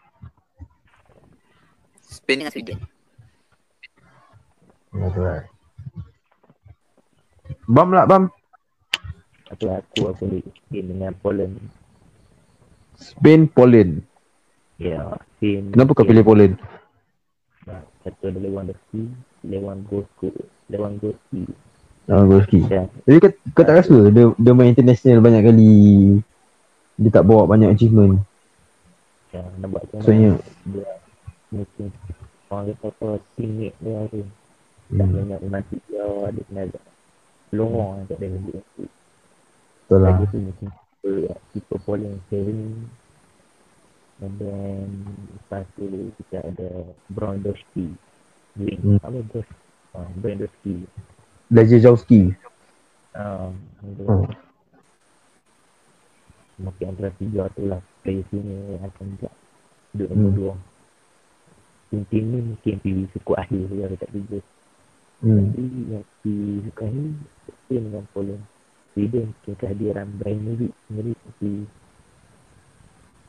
[1.99, 2.79] Spain dengan Sweden.
[4.95, 5.51] Alright.
[7.67, 8.31] Bam lah bam.
[9.51, 11.59] Tapi aku aku boleh Spain dengan Poland.
[12.95, 14.03] Spain Poland.
[14.79, 15.75] Ya, Spain.
[15.75, 16.55] Kenapa kau pilih Poland?
[18.07, 19.01] Satu ada Lewandowski,
[19.43, 20.27] Lewandowski,
[20.71, 21.43] Lewandowski.
[22.07, 22.59] Lewandowski.
[22.63, 25.71] Dan Jadi kau, kau tak rasa dia, dia main international banyak kali
[26.95, 28.23] dia tak bawa banyak achievement.
[29.29, 30.31] ya, nak buat macam Maksudnya
[30.65, 30.89] dia
[31.47, 31.85] mungkin
[32.47, 34.19] orang kata apa teammate dia tu
[34.87, 35.15] tak Hmm.
[35.19, 36.79] banyak mati dia ada kena ada
[37.51, 38.27] lorong tak ada
[39.83, 40.15] Betul lah.
[40.15, 40.67] lagi tu mungkin
[41.03, 42.87] uh, people polling saving
[44.17, 44.87] and then
[45.37, 45.85] lepas tu
[46.17, 46.69] kita ada
[47.11, 47.93] Brondowski
[48.57, 48.97] wing Hmm.
[49.01, 49.47] apa bos
[49.93, 50.85] uh, Brondowski
[51.47, 52.33] Blazejowski.
[53.13, 53.49] uh,
[53.97, 54.25] Hmm.
[56.57, 59.33] mungkin antara tiga tu lah player sini akan buat
[59.93, 60.33] duduk Hmm.
[60.33, 60.53] dua
[61.87, 64.39] tim-tim ni mungkin pilih suku akhir dia dekat tiga
[65.17, 65.49] Hmm.
[65.49, 66.93] Tapi yang disukai
[67.49, 68.43] Spain dengan Poland.
[68.93, 71.51] Sweden mungkin kehadiran Brajanovic sendiri seperti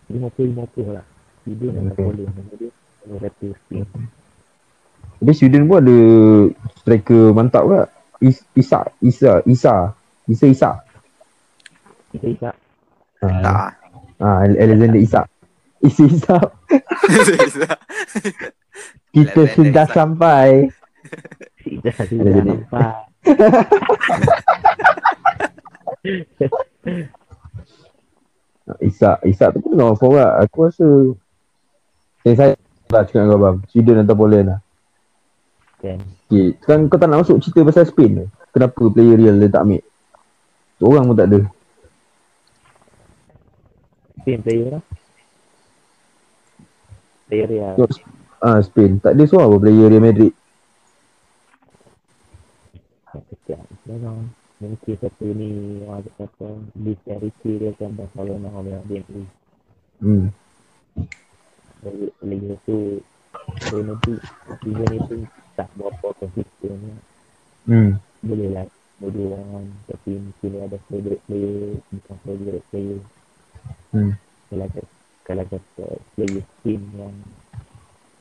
[0.09, 1.04] 50-50 lah.
[1.40, 2.02] Sweden dengan Okay.
[2.02, 2.30] Poland.
[2.30, 3.84] Kemudian saya kata Spain.
[5.18, 5.98] Tapi Sweden pun ada
[6.76, 7.80] striker mantap ke?
[8.20, 9.74] Is, Isa, Isa, Isa.
[10.24, 10.70] Isa Isa.
[12.09, 12.54] Kita isak
[13.18, 13.70] Ha, Tak.
[14.18, 15.20] ha, Alexander Isa.
[15.80, 16.36] Isa Isa.
[19.11, 19.90] Kita sudah Isak.
[19.90, 20.70] sampai.
[21.59, 22.54] kita sudah jadi.
[28.89, 29.20] nampak.
[29.24, 30.41] Isa, Isa tu pun tengah form lah.
[30.43, 30.89] Aku rasa
[32.24, 32.53] saya saya
[32.89, 33.57] lah cakap dengan kau bang.
[33.68, 34.61] Sweden atau Poland lah.
[35.78, 36.01] Kan.
[36.26, 36.57] Okay.
[36.59, 38.24] Sekarang kau tak nak masuk cerita pasal Spain ke?
[38.51, 39.82] Kenapa player real dia tak ambil?
[40.80, 41.41] Seorang pun tak ada.
[44.24, 44.82] Spain player lah.
[47.28, 47.47] Player.
[47.76, 47.93] Tengok
[48.39, 49.03] Ah Spain.
[49.03, 50.32] Tak ada seorang pun player Real Madrid.
[53.47, 53.66] Kejap.
[54.59, 55.48] Mungkin satu ni
[55.86, 59.22] orang cakap apa disparity dia kan Barcelona orang dia ni.
[60.02, 60.26] Hmm.
[61.86, 62.76] Lagi lagi satu
[63.70, 64.14] Renati
[64.61, 65.20] season ni pun
[65.54, 66.98] tak berapa konsisten
[67.68, 68.00] Hmm.
[68.24, 68.64] boleh lah
[68.96, 73.00] berdua orang tapi mungkin dia ada favorite player bukan favorite player
[73.92, 74.16] Hmm.
[74.48, 74.88] kalau kata
[75.22, 75.86] kalau kata
[76.16, 77.12] player team yang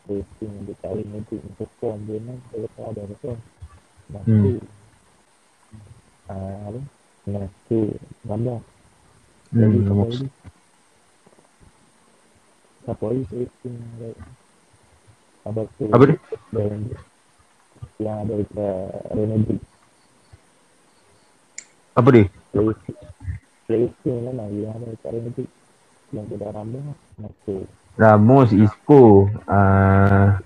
[0.04, 3.32] player team yang dia kahwin nanti perform dia nak kalau tak ada apa
[4.08, 4.44] Lepas Hmm.
[4.44, 4.52] tu
[6.32, 6.80] ah, apa?
[7.28, 7.80] Lepas tu
[8.24, 8.60] gambar.
[9.52, 9.60] Hmm.
[9.64, 10.28] Jadi siapa nombor- lagi
[12.88, 13.04] Siapa
[13.60, 14.10] team yang ada
[15.44, 15.86] Apa tu.
[15.92, 16.04] Apa?
[16.56, 16.80] Dan
[17.98, 19.56] yang ada dekat Renadi
[21.98, 22.10] Apa
[23.68, 25.44] player team lah lah yang ada dekat Renadi
[26.16, 26.84] yang tidak rambut
[27.20, 27.68] masuk
[27.98, 29.26] Ramos, Isco.
[29.50, 30.38] Ah,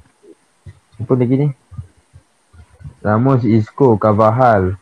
[0.96, 1.48] siapa lagi ni?
[3.04, 4.80] Ramos, Isco, Carvajal.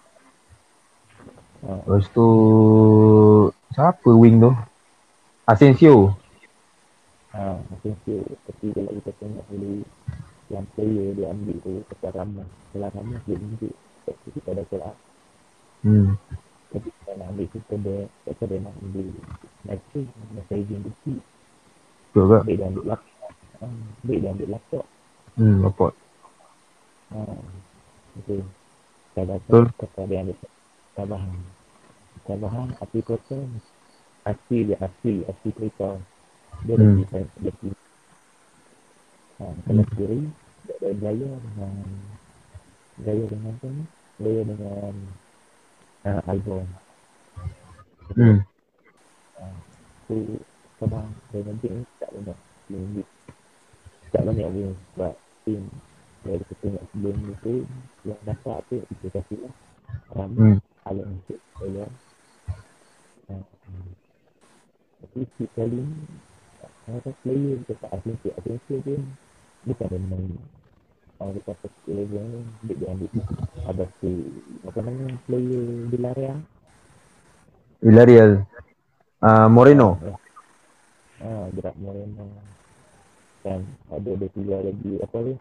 [1.68, 2.28] Ha, Lepas tu
[3.74, 4.51] siapa wing tu?
[5.49, 6.14] Asensio.
[7.34, 7.57] ha,
[8.05, 8.16] tu
[8.47, 9.82] tapi kalau kita tengok dulu
[10.49, 13.74] yang player dia ambil tu kepada Ramos kalau Ramos dia tunjuk
[14.05, 14.97] tapi kita ada kelas
[15.80, 16.20] Hmm.
[16.76, 17.97] tapi kita nak ambil kita dia
[18.28, 19.07] kita dia nak ambil
[19.64, 19.99] Nacho
[20.36, 21.14] masa izin bukti
[22.12, 22.39] Betul ke?
[22.45, 23.32] baik dia ambil laptop
[23.62, 23.66] ha,
[24.03, 24.86] baik dia ambil laptop
[25.39, 25.93] Hmm, dapat.
[27.14, 27.20] ha,
[28.20, 28.41] okay.
[29.16, 29.66] kalau Betul.
[29.80, 30.36] kata dia ambil
[30.98, 31.40] Tabahan
[32.26, 33.40] Tabahan api kota
[34.28, 35.98] asli dia asli asli kereta
[36.68, 37.00] dia Hmm.
[37.00, 37.28] hmm.
[37.40, 37.74] dia dia
[39.40, 40.28] ha, kalau kiri
[40.68, 41.74] dia ada gaya dengan
[43.00, 43.84] gaya dengan apa ni?
[44.20, 44.94] Gaya dengan
[46.04, 46.66] uh, album.
[48.10, 48.38] Hmm.
[50.10, 50.18] tu
[50.82, 52.40] sebab dia nanti ni tak banyak
[52.74, 53.08] lebih
[54.10, 55.14] tak banyak pun sebab
[55.46, 55.64] tim
[56.26, 57.54] dari kita tengok sebelum ni tu
[58.04, 59.54] yang dapat tu kita kasih lah.
[60.18, 60.58] Ram Hmm.
[60.88, 61.86] Alan Masuk saya
[63.34, 63.46] uh,
[65.00, 65.98] tapi si kali ni
[66.90, 69.02] ada player kita tak asli si asli pun
[69.68, 70.34] bukan dia main
[71.20, 73.10] orang kita kecil level ni dia dia ambil
[73.68, 74.12] ada si
[74.64, 76.40] apa nama player Villarreal
[77.80, 78.44] Villarreal.
[79.24, 79.96] Ah, Moreno.
[81.24, 82.28] Ah, gerak Moreno.
[83.40, 85.36] Kan ada ada tiga lagi apa dia?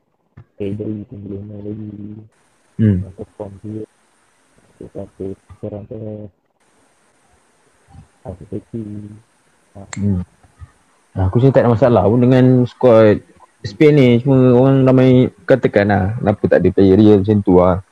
[0.55, 1.91] Pedri main lagi.
[2.79, 3.11] Hmm.
[3.19, 3.83] Perform dia.
[4.79, 5.27] Tetapi
[5.59, 5.99] sekarang tu
[8.23, 8.83] aku seki.
[9.99, 10.23] Hmm.
[11.19, 13.23] Aku sini tak ada masalah pun dengan squad
[13.67, 17.83] Spain ni cuma orang ramai katakan lah kenapa tak ada player real macam tu lah.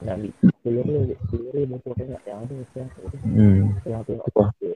[0.00, 0.32] Nak ambil
[0.64, 3.02] player player dia mumpul sangat yang ada sekarang tu.
[3.20, 3.60] Hmm.
[3.84, 4.42] Sekarang tengok Apa?
[4.56, 4.68] itu,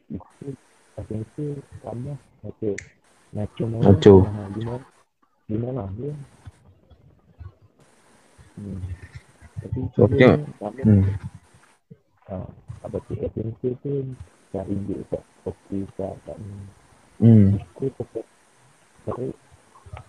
[1.00, 1.44] aku itu
[1.80, 2.72] tambah Nacho.
[3.32, 3.80] Nacho mau.
[3.80, 4.14] Nacho.
[4.28, 4.74] Ah, Lima,
[5.48, 6.12] lima lah dia.
[8.60, 8.80] Hmm.
[9.58, 11.04] Tapi So, dia tambah Hmm.
[12.28, 12.34] Ha,
[12.84, 13.92] apa tu esensi tu
[14.52, 16.54] cari dia kat kopi kat kat ni.
[17.18, 17.46] Hmm.
[17.58, 18.26] Aku tetap
[19.04, 19.28] cari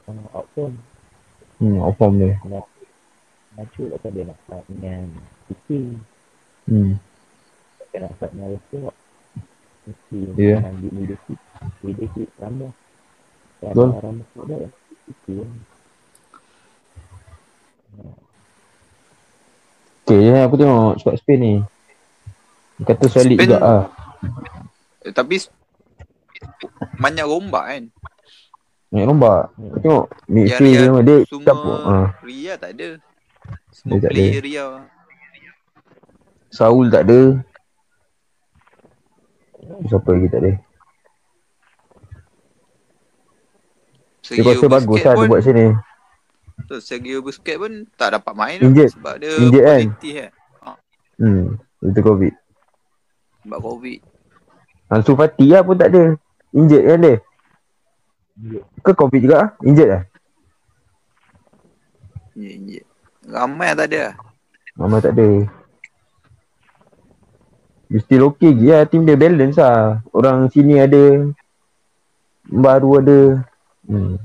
[0.05, 0.77] uh, outcome
[1.59, 2.39] Hmm, outform dia.
[2.47, 2.67] nak
[3.57, 5.03] Nacho lah kan dia nak start dengan
[5.47, 5.97] City
[6.69, 6.95] Hmm.
[7.89, 8.95] dia nak start dengan Resort
[9.83, 10.61] Mesti Ya.
[10.61, 11.39] nak ambil leadership
[11.81, 12.75] leadership Ramos
[13.59, 13.89] dan Betul.
[13.97, 14.57] Ramos ada
[15.03, 15.51] City kan.
[20.09, 21.53] Okay je aku tengok squad Spain ni.
[22.81, 23.83] Dia Kata solid Spain- juga ah.
[25.05, 25.37] Eh, tapi
[26.97, 27.83] banyak rombak kan.
[28.89, 29.53] Naik lomba.
[29.53, 31.75] Aku tengok midfield Ria dia dia semua campur.
[31.85, 32.07] Ah.
[32.25, 32.89] Ria tak ada.
[33.69, 34.65] Semua Dia player Ria.
[36.49, 37.21] Saul tak ada.
[39.85, 40.51] Siapa lagi tak ada?
[44.25, 45.65] Dia Sergio rasa bagus lah dia buat sini.
[46.69, 48.93] Betul, Sergio Busquets pun tak dapat main Injured.
[48.93, 49.81] lah sebab dia Injured kan?
[49.89, 50.31] quality kan.
[51.17, 51.43] Hmm.
[51.81, 52.33] Itu COVID.
[53.41, 53.99] Sebab COVID.
[54.93, 56.13] Ansu Fati lah pun tak ada.
[56.53, 57.15] Injet kan dia?
[58.85, 59.49] Ke COVID juga ah?
[59.65, 60.03] Injet lah?
[62.37, 62.85] Injured, injured.
[63.25, 63.99] Ramai yang tak ada.
[64.05, 64.13] lah.
[64.77, 65.29] Mama tak ada.
[67.89, 68.85] Dia still okay je lah.
[68.85, 70.05] Team dia balance lah.
[70.13, 71.33] Orang sini ada.
[72.45, 73.41] Baru ada.
[73.89, 74.21] Hmm.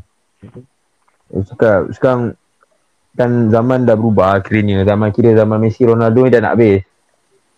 [1.35, 2.39] Eh, Cakap sekarang
[3.19, 4.87] kan zaman dah berubah akhirnya.
[4.87, 6.87] Zaman kira zaman Messi Ronaldo ni dah nak habis.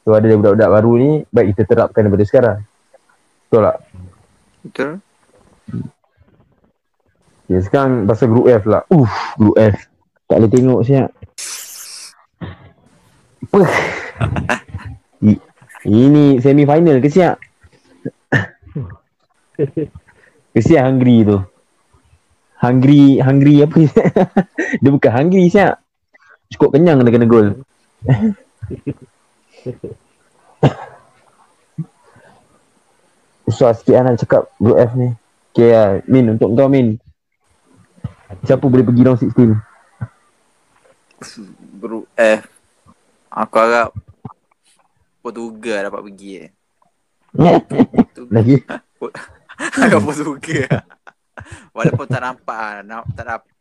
[0.07, 2.59] So ada budak-budak baru ni baik kita terapkan daripada sekarang.
[3.47, 3.79] Betul tak?
[4.65, 4.91] Betul?
[7.47, 8.83] Ya sekarang pasal group F lah.
[8.91, 9.77] Uff, group F.
[10.27, 11.11] Tak boleh tengok siap.
[13.47, 13.63] Apa?
[15.87, 17.39] Ini semi final ke siap?
[20.55, 21.39] Kesian hungry tu.
[22.67, 23.79] Hungry, hungry apa
[24.83, 25.79] Dia bukan hungry siap.
[26.51, 27.63] Cukup kenyang dia kena gol.
[33.47, 35.15] Susah sikit lah nak cakap group F ni.
[35.55, 36.99] Okay lah, Min untuk kau Min.
[38.43, 39.55] Siapa boleh pergi round 16?
[41.79, 42.43] Group F.
[43.31, 43.95] Aku harap
[45.23, 46.51] Portugal dapat pergi eh.
[48.35, 48.57] Lagi?
[49.79, 50.87] Harap Portugal.
[51.77, 52.83] Walaupun tak nampak lah.
[52.83, 53.53] Nam- tak nampak.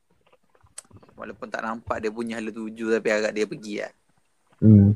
[1.16, 3.94] Walaupun tak nampak dia punya hala tuju tapi harap dia pergi lah.
[4.60, 4.92] Hmm.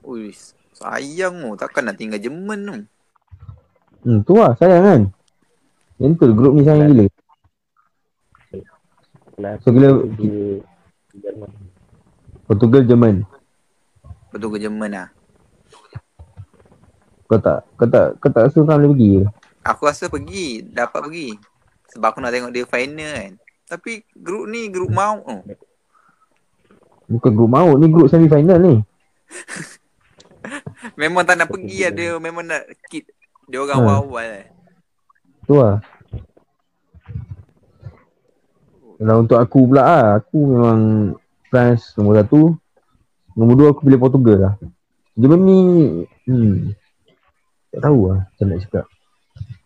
[0.00, 0.32] Ui,
[0.72, 1.50] sayang tu.
[1.60, 2.74] Takkan nak tinggal Jerman tu.
[4.00, 5.02] Hmm, tu lah sayang kan.
[6.00, 7.06] Yang tu grup ni sayang gila.
[9.64, 10.60] So, bila- dia
[12.84, 13.24] Jerman.
[14.30, 14.90] Portugal, Jerman.
[14.96, 15.08] Lah.
[17.30, 19.22] Kau tak, kau tak, kau tak rasa kau boleh pergi ke?
[19.64, 20.64] Aku rasa pergi.
[20.64, 21.28] Dapat pergi.
[21.90, 23.32] Sebab aku nak tengok dia final kan.
[23.70, 25.38] Tapi grup ni grup maut tu.
[27.10, 28.76] Bukan grup maut ni, grup semi final ni.
[31.00, 31.92] Memang tak nak pergi lah.
[31.92, 33.06] Dia memang nak keep
[33.50, 33.86] dia orang Hmm.
[33.90, 34.46] awal-awal lah.
[35.42, 35.76] Tu lah.
[39.00, 40.80] Kalau untuk aku pula lah, aku memang
[41.50, 42.54] France nombor satu.
[43.34, 44.54] Nombor dua aku pilih Portugal lah.
[45.18, 45.60] Germany,
[46.28, 46.76] hmm.
[47.74, 48.86] Tak tahu lah macam nak cakap.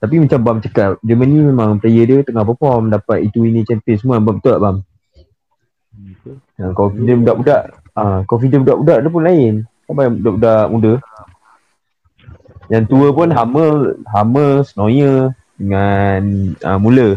[0.05, 4.21] Tapi macam Bam cakap, Germany memang player dia tengah perform, dapat itu ini champion semua.
[4.21, 4.77] Bam, betul tak Bam?
[5.97, 6.37] Betul.
[6.61, 7.63] Ha, confident budak-budak,
[7.97, 9.55] ah confident budak-budak dia pun lain.
[9.89, 10.93] Apa yang budak-budak muda?
[12.69, 13.73] Yang tua pun Hammer,
[14.13, 16.21] Hammer, Neuer dengan
[16.61, 17.09] uh, Mula.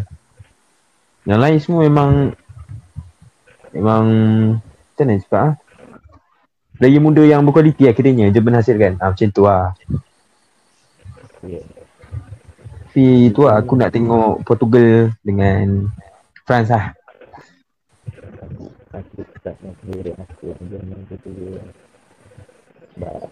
[1.28, 2.12] Yang lain semua memang
[3.76, 4.04] memang
[4.64, 5.54] macam mana cakap ah?
[6.80, 8.96] Player muda yang berkualiti akhirnya Jerman hasilkan.
[9.04, 9.76] Ah macam tu lah.
[11.44, 11.60] Ya.
[12.98, 15.86] Tapi tu lah aku nak tengok Portugal dengan
[16.50, 16.98] France lah.
[18.90, 20.50] Aku tak nak sendiri aku
[21.22, 21.62] tu dia.
[22.98, 23.30] Sebab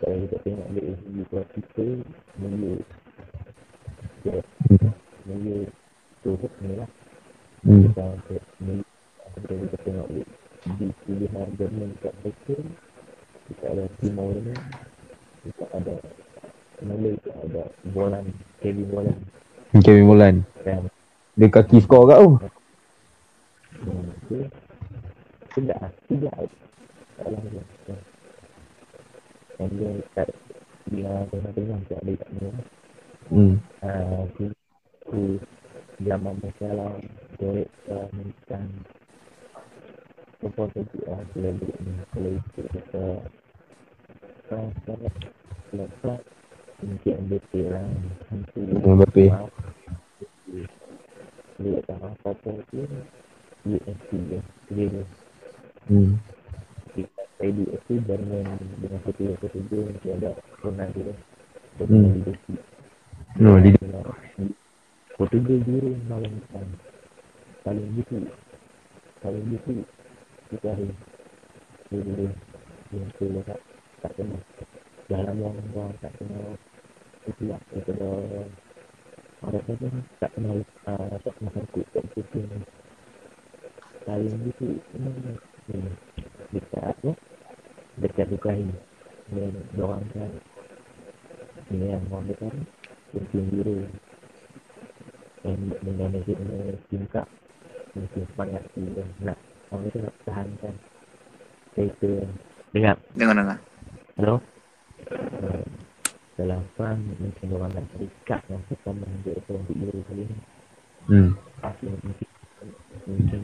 [0.00, 1.84] kalau kita tengok dari segi kita
[2.40, 2.80] Melayu
[4.24, 4.40] ya,
[5.28, 5.68] Melayu
[6.24, 6.88] turut ni lah
[7.60, 7.92] Hmm.
[7.92, 8.08] kita
[9.36, 10.22] kita tengok di
[10.80, 12.56] di pilihan Jerman kat mereka
[13.52, 14.56] kita ada Timo Werner
[15.44, 16.17] kita ada
[16.78, 18.24] Kita ada Bolan
[18.62, 19.18] Kevin Bolan
[19.76, 20.34] Kevin Molan.
[20.64, 20.88] dan
[21.36, 22.30] Dia kaki skor kat tu.
[23.84, 24.44] Hmm, okay.
[25.54, 26.34] Tidak, tidak.
[27.20, 27.62] Salah dia.
[29.68, 30.28] Dia kat
[30.88, 32.00] dia tengah-tengah kat.
[33.28, 33.60] Hmm.
[33.84, 34.48] Ah, tu
[35.04, 35.36] tu
[36.00, 36.96] zaman masalah
[37.36, 38.64] Derek Amerikan
[40.38, 41.74] apa tu ah kalau dia
[42.14, 43.04] kalau itu kata
[44.54, 45.28] ah kalau kalau mungkin
[45.68, 46.24] MVP lah nanti Mbappe.
[46.24, 46.37] dia
[51.88, 52.86] tak apa apa tu
[53.66, 55.04] UFC dia dia dia
[55.88, 56.20] Hmm.
[57.40, 58.44] ID itu Jerman
[58.82, 61.16] dengan satu yang ketiga mesti ada Ronaldo
[61.80, 62.22] Hmm.
[62.22, 62.46] UFC
[63.38, 63.74] No, dia
[65.18, 66.66] Portugal dulu malam depan
[67.66, 68.16] paling gitu
[69.18, 69.82] paling gitu
[70.52, 70.94] kita hari
[71.90, 72.26] dia dulu
[72.94, 73.58] yang tu tak
[74.04, 74.38] tak kena
[75.08, 76.40] dalam yang orang tak kena
[77.28, 78.08] itu lah daripada
[79.38, 79.86] Orang kata
[80.18, 80.58] tak kenal
[80.90, 82.42] uh, tak kenal sangkut tak betul
[84.02, 85.38] Saling gitu memang
[85.70, 85.78] ni
[86.50, 87.10] dekat apa
[88.02, 88.74] dekat Ukraina
[89.30, 90.32] dan orang kan
[91.70, 92.50] ni yang orang dekat
[93.30, 93.86] tim biru
[95.46, 96.38] yang dengan nasib
[96.90, 97.28] tim kak
[97.94, 99.38] mungkin semangat dia nak
[99.70, 100.74] orang itu nak tahankan
[101.78, 102.10] kereta
[102.74, 103.58] dengar Dengar-dengar.
[104.18, 104.42] Hello?
[104.42, 104.57] Uh,
[106.78, 110.36] perang mungkin orang nak cari kad yang pertama untuk orang biru kali ni.
[111.10, 111.30] Hmm.
[111.58, 112.28] Pasti mungkin
[113.08, 113.40] mungkin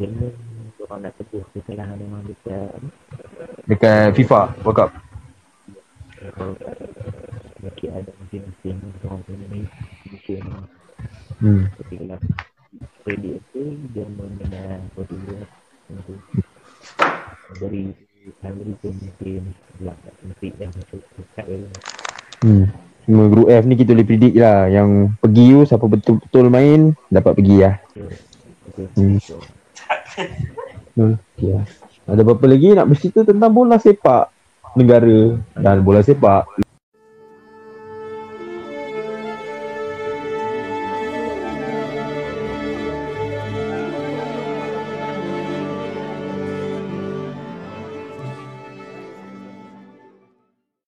[0.00, 0.32] Jerman
[0.82, 2.72] orang nak tebus kesalahan orang dekat
[3.70, 4.90] Dekat FIFA World Cup.
[7.62, 9.46] mungkin ada masing-masing orang punya
[10.10, 10.42] mission
[11.42, 11.66] Hmm.
[11.74, 12.18] tapi kalau
[13.02, 15.42] predik tu Jerman dengan Portugal
[15.90, 16.14] itu
[17.58, 17.90] dari
[18.78, 19.50] tu mungkin
[19.82, 21.66] lah mesti dah masuk dekat dulu
[22.42, 22.66] Hmm.
[23.06, 26.80] Cuma group F ni kita boleh predict lah Yang pergi tu siapa betul-betul main
[27.10, 27.74] Dapat pergi lah
[28.72, 28.88] Okay.
[28.96, 29.20] Hmm.
[29.20, 29.36] So,
[30.92, 31.16] Hmm.
[31.36, 31.64] Okay lah.
[32.04, 34.28] Ada apa-apa lagi nak bercerita tentang bola sepak
[34.76, 36.44] negara dan bola sepak